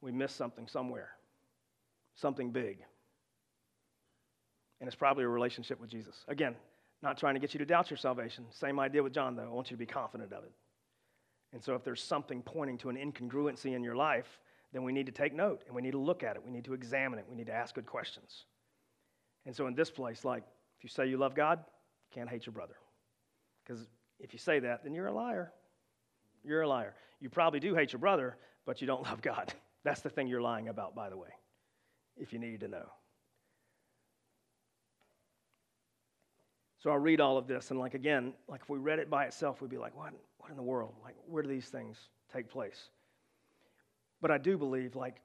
[0.00, 1.10] We missed something somewhere,
[2.14, 2.78] something big.
[4.80, 6.24] And it's probably a relationship with Jesus.
[6.26, 6.54] Again,
[7.02, 8.46] not trying to get you to doubt your salvation.
[8.50, 9.42] Same idea with John, though.
[9.42, 10.52] I want you to be confident of it.
[11.52, 14.40] And so if there's something pointing to an incongruency in your life,
[14.74, 16.42] then we need to take note and we need to look at it.
[16.44, 17.26] We need to examine it.
[17.30, 18.44] We need to ask good questions.
[19.46, 20.42] And so in this place, like,
[20.76, 22.74] if you say you love God, you can't hate your brother.
[23.64, 23.86] Because
[24.18, 25.52] if you say that, then you're a liar.
[26.42, 26.94] You're a liar.
[27.20, 29.54] You probably do hate your brother, but you don't love God.
[29.84, 31.30] That's the thing you're lying about, by the way,
[32.16, 32.86] if you need to know.
[36.80, 39.24] So I'll read all of this, and like again, like if we read it by
[39.24, 40.94] itself, we'd be like, what, what in the world?
[41.02, 41.96] Like, where do these things
[42.32, 42.88] take place?
[44.24, 45.20] But I do believe, like,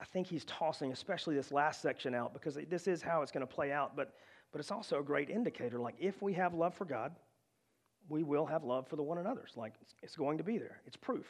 [0.00, 3.46] I think he's tossing, especially this last section out, because this is how it's going
[3.46, 3.94] to play out.
[3.94, 4.14] But,
[4.50, 5.78] but it's also a great indicator.
[5.78, 7.14] Like, if we have love for God,
[8.08, 9.52] we will have love for the one another's.
[9.54, 10.80] Like, it's, going to be there.
[10.88, 11.24] It's proof.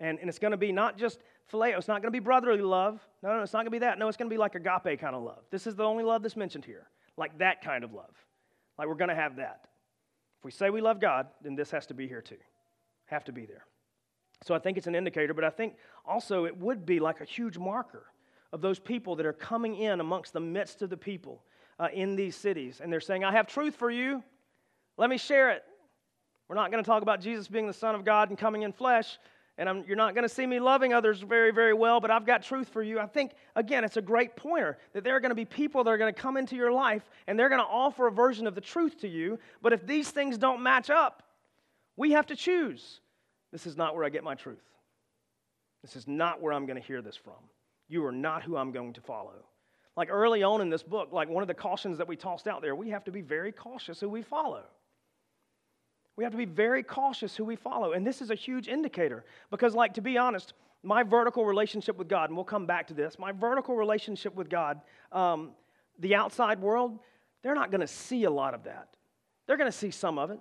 [0.00, 1.78] And, and it's going to be not just phileo.
[1.78, 3.00] It's not going to be brotherly love.
[3.22, 4.00] No, no, it's not going to be that.
[4.00, 5.44] No, it's going to be like agape kind of love.
[5.52, 6.88] This is the only love that's mentioned here.
[7.16, 8.16] Like that kind of love.
[8.80, 9.68] Like we're going to have that.
[10.40, 12.38] If we say we love God, then this has to be here too.
[13.06, 13.62] Have to be there.
[14.44, 15.74] So I think it's an indicator, but I think
[16.06, 18.06] also it would be like a huge marker
[18.52, 21.42] of those people that are coming in amongst the midst of the people
[21.78, 22.80] uh, in these cities.
[22.82, 24.22] And they're saying, I have truth for you.
[24.96, 25.64] Let me share it.
[26.48, 28.72] We're not going to talk about Jesus being the Son of God and coming in
[28.72, 29.18] flesh.
[29.58, 32.24] And I'm, you're not going to see me loving others very, very well, but I've
[32.24, 33.00] got truth for you.
[33.00, 35.90] I think, again, it's a great pointer that there are going to be people that
[35.90, 38.54] are going to come into your life and they're going to offer a version of
[38.54, 39.38] the truth to you.
[39.60, 41.24] But if these things don't match up,
[41.96, 43.00] we have to choose.
[43.52, 44.64] This is not where I get my truth.
[45.82, 47.34] This is not where I'm going to hear this from.
[47.88, 49.44] You are not who I'm going to follow.
[49.96, 52.62] Like early on in this book, like one of the cautions that we tossed out
[52.62, 54.62] there, we have to be very cautious who we follow.
[56.16, 57.92] We have to be very cautious who we follow.
[57.92, 62.08] And this is a huge indicator because, like, to be honest, my vertical relationship with
[62.08, 64.80] God, and we'll come back to this, my vertical relationship with God,
[65.12, 65.50] um,
[65.98, 66.98] the outside world,
[67.42, 68.88] they're not going to see a lot of that.
[69.46, 70.40] They're going to see some of it.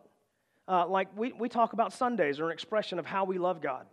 [0.67, 3.85] Uh, like we, we talk about Sundays are an expression of how we love God.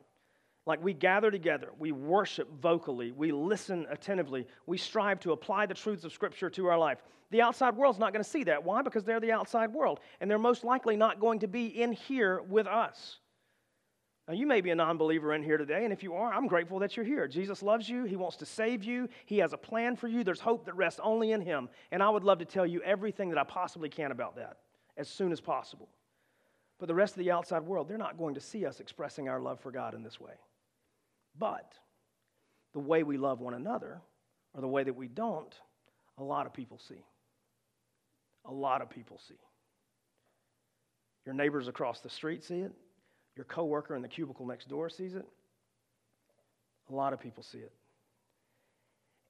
[0.67, 5.75] Like we gather together, we worship vocally, we listen attentively, we strive to apply the
[5.75, 6.99] truths of Scripture to our life.
[7.31, 8.65] The outside world's not going to see that.
[8.65, 8.81] Why?
[8.81, 12.41] Because they're the outside world, and they're most likely not going to be in here
[12.49, 13.19] with us.
[14.27, 16.47] Now, you may be a non believer in here today, and if you are, I'm
[16.47, 17.29] grateful that you're here.
[17.29, 18.05] Jesus loves you.
[18.05, 19.09] He wants to save you.
[19.27, 20.25] He has a plan for you.
[20.25, 21.69] There's hope that rests only in Him.
[21.93, 24.57] And I would love to tell you everything that I possibly can about that
[24.97, 25.89] as soon as possible.
[26.79, 29.41] But the rest of the outside world, they're not going to see us expressing our
[29.41, 30.35] love for God in this way.
[31.39, 31.75] But
[32.73, 34.01] the way we love one another,
[34.55, 35.55] or the way that we don't,
[36.19, 37.05] a lot of people see.
[38.47, 39.39] A lot of people see.
[41.25, 42.73] Your neighbors across the street see it.
[43.37, 45.27] Your coworker in the cubicle next door sees it.
[46.91, 47.73] A lot of people see it.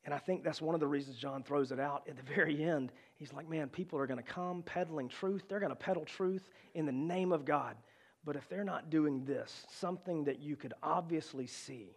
[0.05, 2.63] And I think that's one of the reasons John throws it out at the very
[2.63, 2.93] end.
[3.17, 5.45] He's like, man, people are going to come peddling truth.
[5.49, 7.77] They're going to peddle truth in the name of God.
[8.25, 11.97] But if they're not doing this, something that you could obviously see,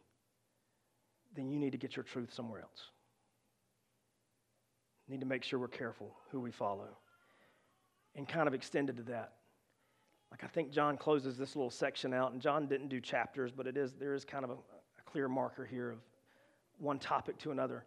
[1.35, 2.89] then you need to get your truth somewhere else.
[5.09, 6.89] Need to make sure we're careful who we follow.
[8.15, 9.33] And kind of extended to that.
[10.31, 13.67] Like I think John closes this little section out, and John didn't do chapters, but
[13.67, 15.99] it is there is kind of a, a clear marker here of
[16.79, 17.85] one topic to another.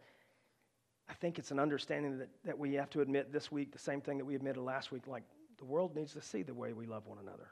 [1.11, 4.01] I think it's an understanding that, that we have to admit this week the same
[4.01, 5.25] thing that we admitted last week, like
[5.59, 7.49] the world needs to see the way we love one another.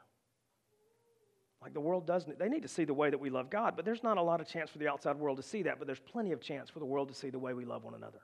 [1.61, 3.83] Like the world doesn't, they need to see the way that we love God, but
[3.83, 5.99] there's not a lot of chance for the outside world to see that, but there's
[5.99, 8.21] plenty of chance for the world to see the way we love one another.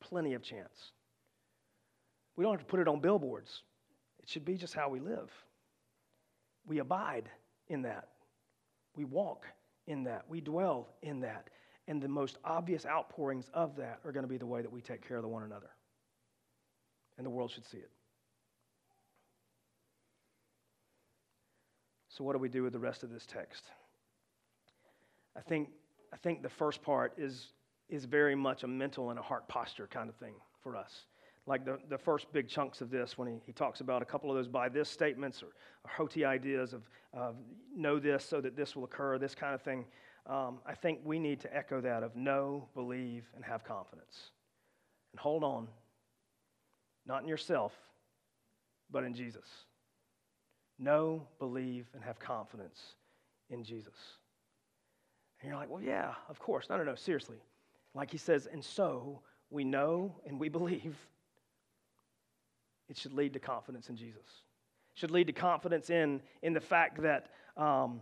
[0.00, 0.92] Plenty of chance.
[2.36, 3.62] We don't have to put it on billboards,
[4.22, 5.30] it should be just how we live.
[6.66, 7.28] We abide
[7.68, 8.08] in that,
[8.96, 9.44] we walk
[9.86, 11.48] in that, we dwell in that.
[11.90, 14.80] And the most obvious outpourings of that are going to be the way that we
[14.80, 15.70] take care of the one another.
[17.18, 17.90] And the world should see it.
[22.08, 23.64] So, what do we do with the rest of this text?
[25.36, 25.70] I think,
[26.12, 27.48] I think the first part is,
[27.88, 31.06] is very much a mental and a heart posture kind of thing for us.
[31.48, 34.30] Like the, the first big chunks of this, when he, he talks about a couple
[34.30, 37.34] of those by this statements or, or hoti ideas of, of
[37.74, 39.86] know this so that this will occur, this kind of thing.
[40.30, 44.30] Um, I think we need to echo that of know, believe, and have confidence.
[45.12, 45.66] And hold on,
[47.04, 47.72] not in yourself,
[48.92, 49.46] but in Jesus.
[50.78, 52.80] Know, believe, and have confidence
[53.50, 53.96] in Jesus.
[55.40, 56.68] And you're like, well, yeah, of course.
[56.70, 57.38] No, no, no, seriously.
[57.94, 60.96] Like he says, and so we know and we believe.
[62.88, 64.22] It should lead to confidence in Jesus.
[64.94, 68.00] It should lead to confidence in, in the fact that um,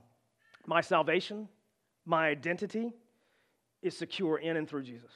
[0.67, 1.49] my salvation,
[2.09, 2.93] my identity
[3.83, 5.13] is secure in and through Jesus.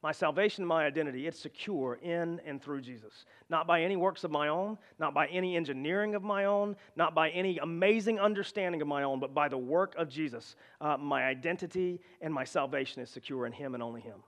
[0.00, 3.24] My salvation, my identity, it's secure in and through Jesus.
[3.50, 7.16] Not by any works of my own, not by any engineering of my own, not
[7.16, 10.54] by any amazing understanding of my own, but by the work of Jesus.
[10.80, 14.22] Uh, my identity and my salvation is secure in Him and only Him.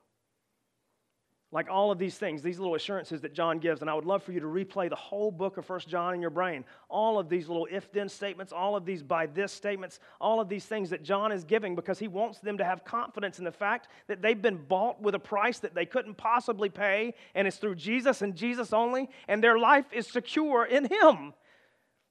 [1.53, 4.23] Like all of these things, these little assurances that John gives, and I would love
[4.23, 6.65] for you to replay the whole book of First John in your brain.
[6.89, 10.49] All of these little if then statements, all of these by this statements, all of
[10.49, 13.51] these things that John is giving because he wants them to have confidence in the
[13.51, 17.57] fact that they've been bought with a price that they couldn't possibly pay, and it's
[17.57, 21.35] through Jesus and Jesus only, and their life is secure in Him.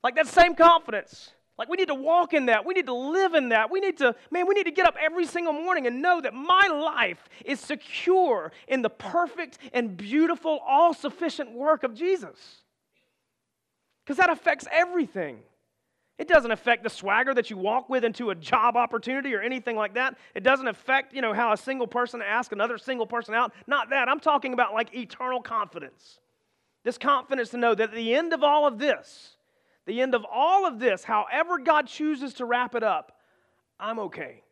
[0.04, 1.32] Like that same confidence.
[1.60, 2.66] Like, we need to walk in that.
[2.66, 3.70] We need to live in that.
[3.70, 6.34] We need to, man, we need to get up every single morning and know that
[6.34, 12.64] my life is secure in the perfect and beautiful, all sufficient work of Jesus.
[14.06, 15.40] Because that affects everything.
[16.18, 19.76] It doesn't affect the swagger that you walk with into a job opportunity or anything
[19.76, 20.18] like that.
[20.36, 23.54] It doesn't affect, you know, how a single person asks another single person out.
[23.68, 24.08] Not that.
[24.08, 26.20] I'm talking about like eternal confidence.
[26.86, 29.36] This confidence to know that at the end of all of this,
[29.90, 33.18] the end of all of this, however God chooses to wrap it up,
[33.80, 34.44] I'm okay.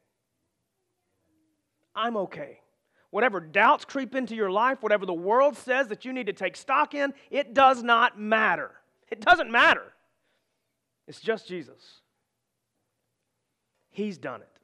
[1.95, 2.59] I'm okay.
[3.11, 6.57] Whatever doubts creep into your life, whatever the world says that you need to take
[6.57, 8.71] stock in, it does not matter.
[9.09, 9.93] It doesn't matter.
[11.07, 12.01] It's just Jesus.
[13.91, 14.59] He's done it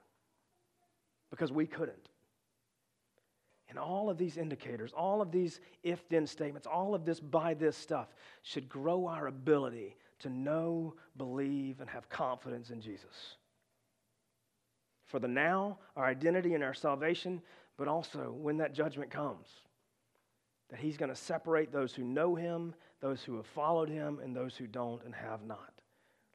[1.29, 2.09] because we couldn't.
[3.69, 7.54] And all of these indicators, all of these if then statements, all of this by
[7.54, 8.08] this stuff
[8.41, 13.38] should grow our ability to know, believe, and have confidence in Jesus.
[15.06, 17.42] For the now, our identity and our salvation,
[17.78, 19.48] but also when that judgment comes,
[20.69, 24.36] that He's going to separate those who know Him, those who have followed Him, and
[24.36, 25.74] those who don't and have not.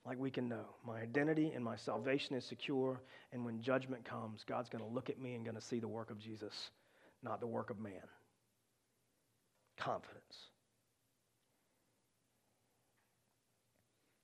[0.07, 4.45] Like we can know, my identity and my salvation is secure, and when judgment comes,
[4.45, 6.70] God's going to look at me and going to see the work of Jesus,
[7.22, 7.93] not the work of man.
[9.76, 10.36] Confidence.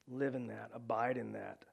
[0.08, 1.64] Live in that, abide in that,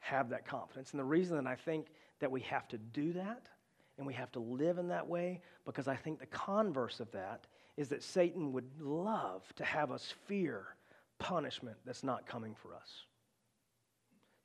[0.00, 0.92] have that confidence.
[0.92, 1.86] And the reason that I think
[2.20, 3.48] that we have to do that
[3.96, 7.46] and we have to live in that way, because I think the converse of that
[7.76, 10.66] is that Satan would love to have us fear
[11.18, 13.04] punishment that's not coming for us.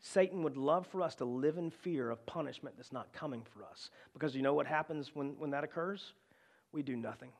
[0.01, 3.63] Satan would love for us to live in fear of punishment that's not coming for
[3.63, 3.89] us.
[4.13, 6.13] Because you know what happens when, when that occurs?
[6.73, 7.31] We do nothing.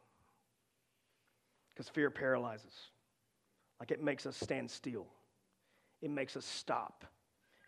[1.74, 2.74] Because fear paralyzes.
[3.80, 5.08] Like it makes us stand still,
[6.04, 7.06] it makes us stop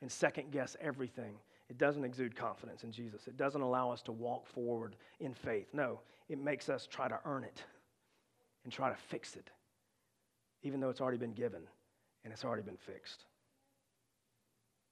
[0.02, 1.36] and second guess everything.
[1.70, 3.28] It doesn't exude confidence in Jesus.
[3.28, 5.68] It doesn't allow us to walk forward in faith.
[5.74, 7.64] No, it makes us try to earn it
[8.66, 9.50] and try to fix it,
[10.64, 11.62] even though it's already been given
[12.24, 13.24] and it's already been fixed.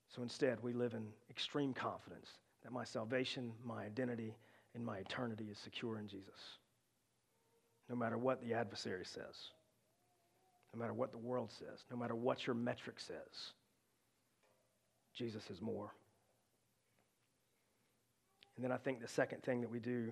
[0.08, 2.30] So instead, we live in extreme confidence
[2.64, 4.38] that my salvation, my identity,
[4.74, 6.60] and my eternity is secure in Jesus.
[7.90, 9.52] No matter what the adversary says,
[10.74, 13.52] no matter what the world says, no matter what your metric says,
[15.14, 15.94] Jesus is more.
[18.56, 20.12] And then I think the second thing that we do,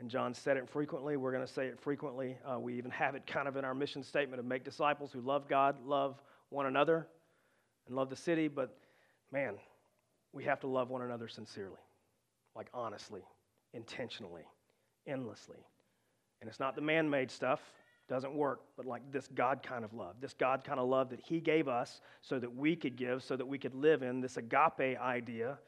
[0.00, 2.36] and John said it frequently, we're going to say it frequently.
[2.44, 5.20] Uh, we even have it kind of in our mission statement of make disciples who
[5.20, 7.06] love God, love one another,
[7.86, 8.48] and love the city.
[8.48, 8.76] But
[9.32, 9.54] man,
[10.32, 11.80] we have to love one another sincerely,
[12.56, 13.22] like honestly,
[13.72, 14.44] intentionally,
[15.06, 15.64] endlessly.
[16.40, 17.60] And it's not the man made stuff,
[18.08, 21.20] doesn't work, but like this God kind of love, this God kind of love that
[21.20, 24.36] He gave us so that we could give, so that we could live in this
[24.36, 25.58] agape idea,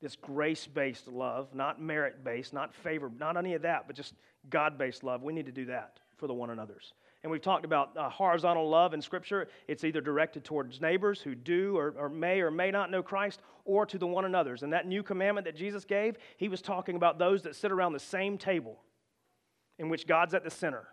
[0.00, 4.14] this grace based love, not merit based, not favor, not any of that, but just
[4.48, 5.22] God based love.
[5.22, 6.94] We need to do that for the one another's.
[7.22, 9.48] And we've talked about uh, horizontal love in Scripture.
[9.68, 13.40] It's either directed towards neighbors who do or, or may or may not know Christ,
[13.64, 14.64] or to the one another's.
[14.64, 17.92] And that new commandment that Jesus gave, he was talking about those that sit around
[17.92, 18.80] the same table
[19.78, 20.88] in which God's at the center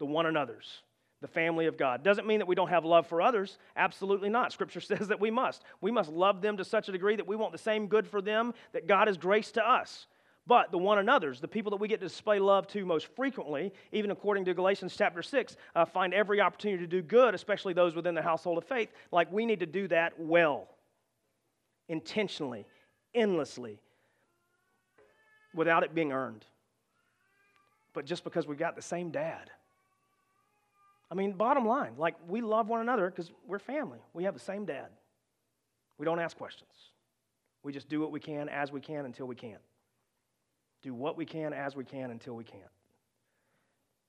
[0.00, 0.82] the one another's,
[1.20, 2.02] the family of God.
[2.02, 3.58] Doesn't mean that we don't have love for others.
[3.76, 4.52] Absolutely not.
[4.52, 5.62] Scripture says that we must.
[5.80, 8.20] We must love them to such a degree that we want the same good for
[8.20, 10.06] them that God has graced to us.
[10.46, 13.72] But the one another's, the people that we get to display love to most frequently,
[13.92, 17.94] even according to Galatians chapter 6, uh, find every opportunity to do good, especially those
[17.94, 18.90] within the household of faith.
[19.12, 20.66] Like we need to do that well,
[21.88, 22.66] intentionally,
[23.14, 23.78] endlessly,
[25.54, 26.44] without it being earned.
[27.92, 29.50] But just because we got the same dad
[31.10, 33.98] I mean, bottom line, like we love one another because we're family.
[34.12, 34.88] We have the same dad.
[35.98, 36.70] We don't ask questions.
[37.62, 39.60] We just do what we can as we can until we can't.
[40.82, 42.62] Do what we can as we can until we can't.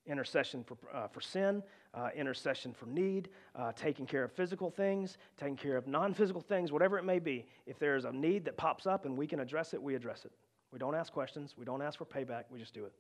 [0.06, 1.62] Intercession for, uh, for sin,
[1.94, 6.42] uh, intercession for need, uh, taking care of physical things, taking care of non physical
[6.42, 7.46] things, whatever it may be.
[7.66, 10.32] If there's a need that pops up and we can address it, we address it.
[10.72, 12.94] We don't ask questions, we don't ask for payback, we just do it.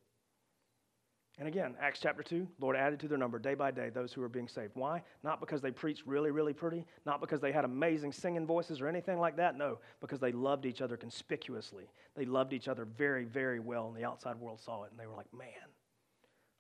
[1.42, 4.22] And again, Acts chapter 2, Lord added to their number day by day those who
[4.22, 4.74] were being saved.
[4.76, 5.02] Why?
[5.24, 8.88] Not because they preached really, really pretty, not because they had amazing singing voices or
[8.88, 9.58] anything like that.
[9.58, 11.86] No, because they loved each other conspicuously.
[12.16, 15.08] They loved each other very, very well, and the outside world saw it, and they
[15.08, 15.48] were like, man,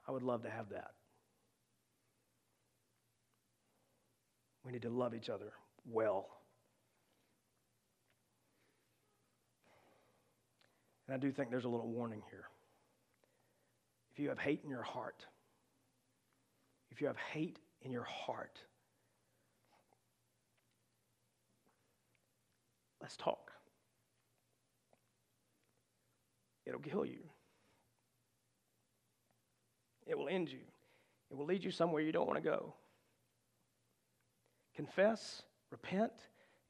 [0.07, 0.93] I would love to have that.
[4.65, 5.53] We need to love each other
[5.85, 6.27] well.
[11.07, 12.45] And I do think there's a little warning here
[14.11, 15.25] if you have hate in your heart,
[16.91, 18.59] if you have hate in your heart,
[23.01, 23.51] let's talk.
[26.65, 27.19] It'll kill you.
[30.05, 30.59] It will end you.
[31.29, 32.73] It will lead you somewhere you don't want to go.
[34.75, 36.11] Confess, repent,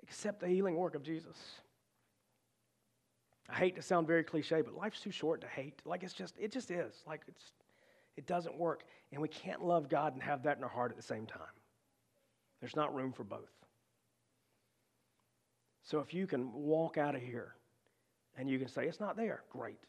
[0.03, 1.60] accept the healing work of Jesus.
[3.49, 5.81] I hate to sound very cliche, but life's too short to hate.
[5.85, 7.03] Like it's just, it just is.
[7.05, 7.53] Like it's,
[8.17, 8.83] it doesn't work.
[9.11, 11.41] And we can't love God and have that in our heart at the same time.
[12.59, 13.51] There's not room for both.
[15.83, 17.55] So if you can walk out of here
[18.37, 19.79] and you can say, it's not there, great.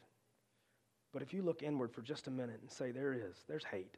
[1.13, 3.95] But if you look inward for just a minute and say, there is, there's hate,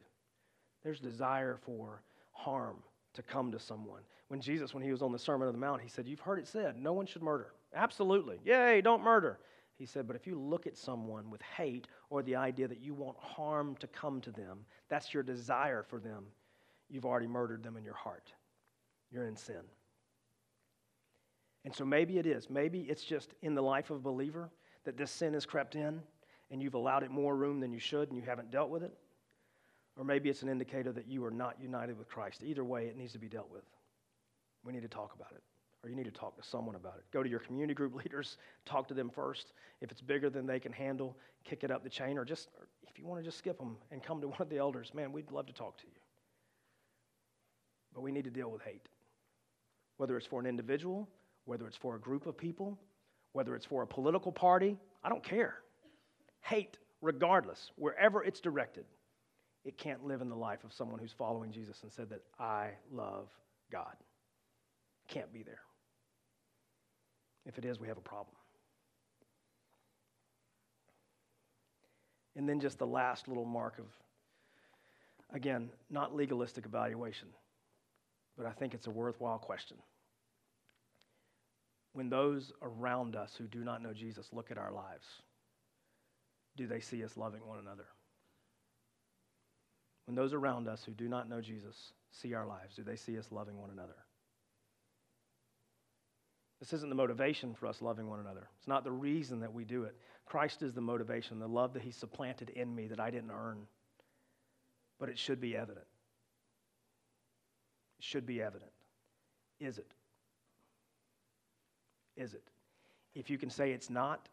[0.84, 2.02] there's desire for
[2.32, 2.76] harm
[3.14, 4.02] to come to someone.
[4.28, 6.38] When Jesus, when he was on the Sermon on the Mount, he said, You've heard
[6.38, 7.52] it said, no one should murder.
[7.74, 8.38] Absolutely.
[8.44, 9.38] Yay, don't murder.
[9.78, 12.94] He said, but if you look at someone with hate or the idea that you
[12.94, 16.24] want harm to come to them, that's your desire for them,
[16.88, 18.32] you've already murdered them in your heart.
[19.10, 19.60] You're in sin.
[21.64, 22.48] And so maybe it is.
[22.48, 24.50] Maybe it's just in the life of a believer
[24.84, 26.00] that this sin has crept in
[26.50, 28.96] and you've allowed it more room than you should and you haven't dealt with it.
[29.98, 32.42] Or maybe it's an indicator that you are not united with Christ.
[32.44, 33.64] Either way, it needs to be dealt with.
[34.64, 35.42] We need to talk about it
[35.86, 37.04] or you need to talk to someone about it.
[37.12, 39.52] Go to your community group leaders, talk to them first.
[39.80, 42.66] If it's bigger than they can handle, kick it up the chain, or just or
[42.88, 45.12] if you want to just skip them and come to one of the elders, man,
[45.12, 45.92] we'd love to talk to you.
[47.94, 48.88] But we need to deal with hate.
[49.98, 51.08] whether it's for an individual,
[51.44, 52.78] whether it's for a group of people,
[53.32, 55.56] whether it's for a political party, I don't care.
[56.42, 58.84] Hate, regardless, wherever it's directed,
[59.64, 62.70] it can't live in the life of someone who's following Jesus and said that I
[62.92, 63.28] love
[63.70, 63.96] God.
[65.08, 65.60] Can't be there.
[67.46, 68.34] If it is, we have a problem.
[72.34, 73.86] And then just the last little mark of,
[75.32, 77.28] again, not legalistic evaluation,
[78.36, 79.78] but I think it's a worthwhile question.
[81.94, 85.06] When those around us who do not know Jesus look at our lives,
[86.56, 87.86] do they see us loving one another?
[90.04, 93.18] When those around us who do not know Jesus see our lives, do they see
[93.18, 93.96] us loving one another?
[96.60, 98.48] This isn't the motivation for us loving one another.
[98.58, 99.94] It's not the reason that we do it.
[100.24, 103.66] Christ is the motivation, the love that He supplanted in me that I didn't earn.
[104.98, 105.86] But it should be evident.
[107.98, 108.70] It should be evident.
[109.60, 109.92] Is it?
[112.16, 112.42] Is it?
[113.14, 114.28] If you can say it's not,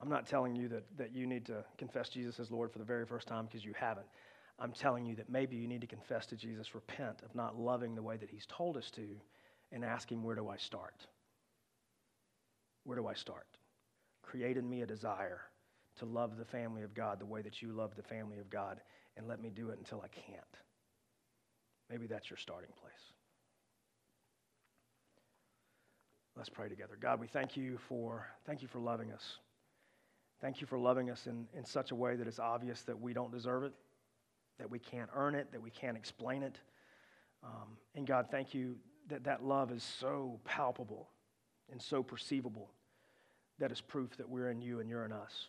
[0.00, 2.84] I'm not telling you that, that you need to confess Jesus as Lord for the
[2.84, 4.06] very first time because you haven't.
[4.58, 7.94] I'm telling you that maybe you need to confess to Jesus, repent of not loving
[7.94, 9.02] the way that He's told us to,
[9.74, 11.06] and ask Him, Where do I start?
[12.84, 13.46] Where do I start?
[14.22, 15.40] Create in me a desire
[15.96, 18.80] to love the family of God the way that you love the family of God,
[19.16, 20.40] and let me do it until I can't.
[21.90, 22.92] Maybe that's your starting place.
[26.36, 26.96] Let's pray together.
[27.00, 29.38] God, we thank you for thank you for loving us.
[30.40, 33.12] Thank you for loving us in, in such a way that it's obvious that we
[33.12, 33.72] don't deserve it,
[34.58, 36.58] that we can't earn it, that we can't explain it.
[37.42, 38.76] Um, and God, thank you
[39.08, 41.08] that that love is so palpable
[41.70, 42.70] and so perceivable
[43.58, 45.48] that is proof that we're in you and you're in us.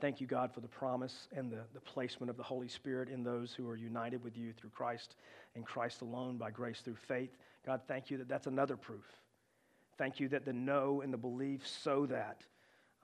[0.00, 3.22] Thank you, God, for the promise and the, the placement of the Holy Spirit in
[3.22, 5.16] those who are united with you through Christ
[5.54, 7.36] and Christ alone by grace through faith.
[7.64, 9.04] God, thank you that that's another proof.
[9.98, 12.40] Thank you that the know and the belief so that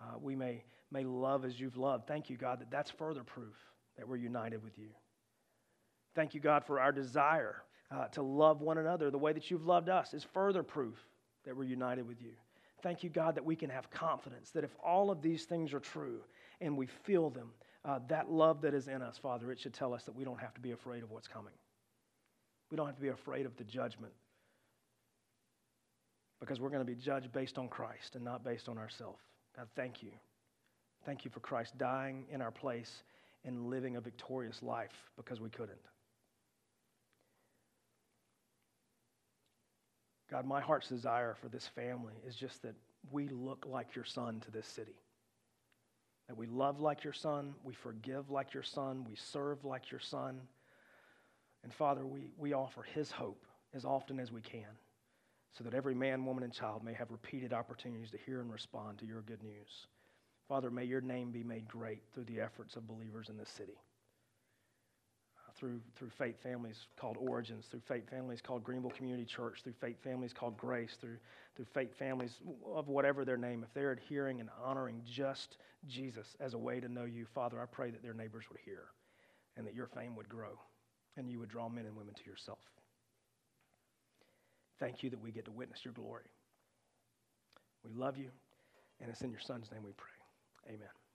[0.00, 2.06] uh, we may, may love as you've loved.
[2.08, 3.54] Thank you, God, that that's further proof
[3.96, 4.88] that we're united with you.
[6.14, 9.66] Thank you, God, for our desire uh, to love one another the way that you've
[9.66, 10.96] loved us is further proof
[11.44, 12.32] that we're united with you.
[12.82, 15.80] Thank you, God, that we can have confidence that if all of these things are
[15.80, 16.20] true
[16.60, 17.50] and we feel them,
[17.84, 20.40] uh, that love that is in us, Father, it should tell us that we don't
[20.40, 21.54] have to be afraid of what's coming.
[22.70, 24.12] We don't have to be afraid of the judgment
[26.40, 29.22] because we're going to be judged based on Christ and not based on ourselves.
[29.56, 30.10] God, thank you.
[31.04, 33.02] Thank you for Christ dying in our place
[33.44, 35.78] and living a victorious life because we couldn't.
[40.30, 42.74] God, my heart's desire for this family is just that
[43.10, 44.96] we look like your son to this city.
[46.28, 50.00] That we love like your son, we forgive like your son, we serve like your
[50.00, 50.40] son.
[51.64, 54.66] And Father, we, we offer his hope as often as we can
[55.56, 58.98] so that every man, woman, and child may have repeated opportunities to hear and respond
[58.98, 59.86] to your good news.
[60.46, 63.78] Father, may your name be made great through the efforts of believers in this city.
[65.58, 69.96] Through, through faith families called Origins, through faith families called Greenville Community Church, through faith
[70.04, 71.16] families called Grace, through,
[71.56, 72.36] through faith families
[72.72, 75.56] of whatever their name, if they're adhering and honoring just
[75.88, 78.84] Jesus as a way to know you, Father, I pray that their neighbors would hear
[79.56, 80.60] and that your fame would grow
[81.16, 82.58] and you would draw men and women to yourself.
[84.78, 86.30] Thank you that we get to witness your glory.
[87.84, 88.30] We love you,
[89.00, 90.74] and it's in your Son's name we pray.
[90.74, 91.07] Amen.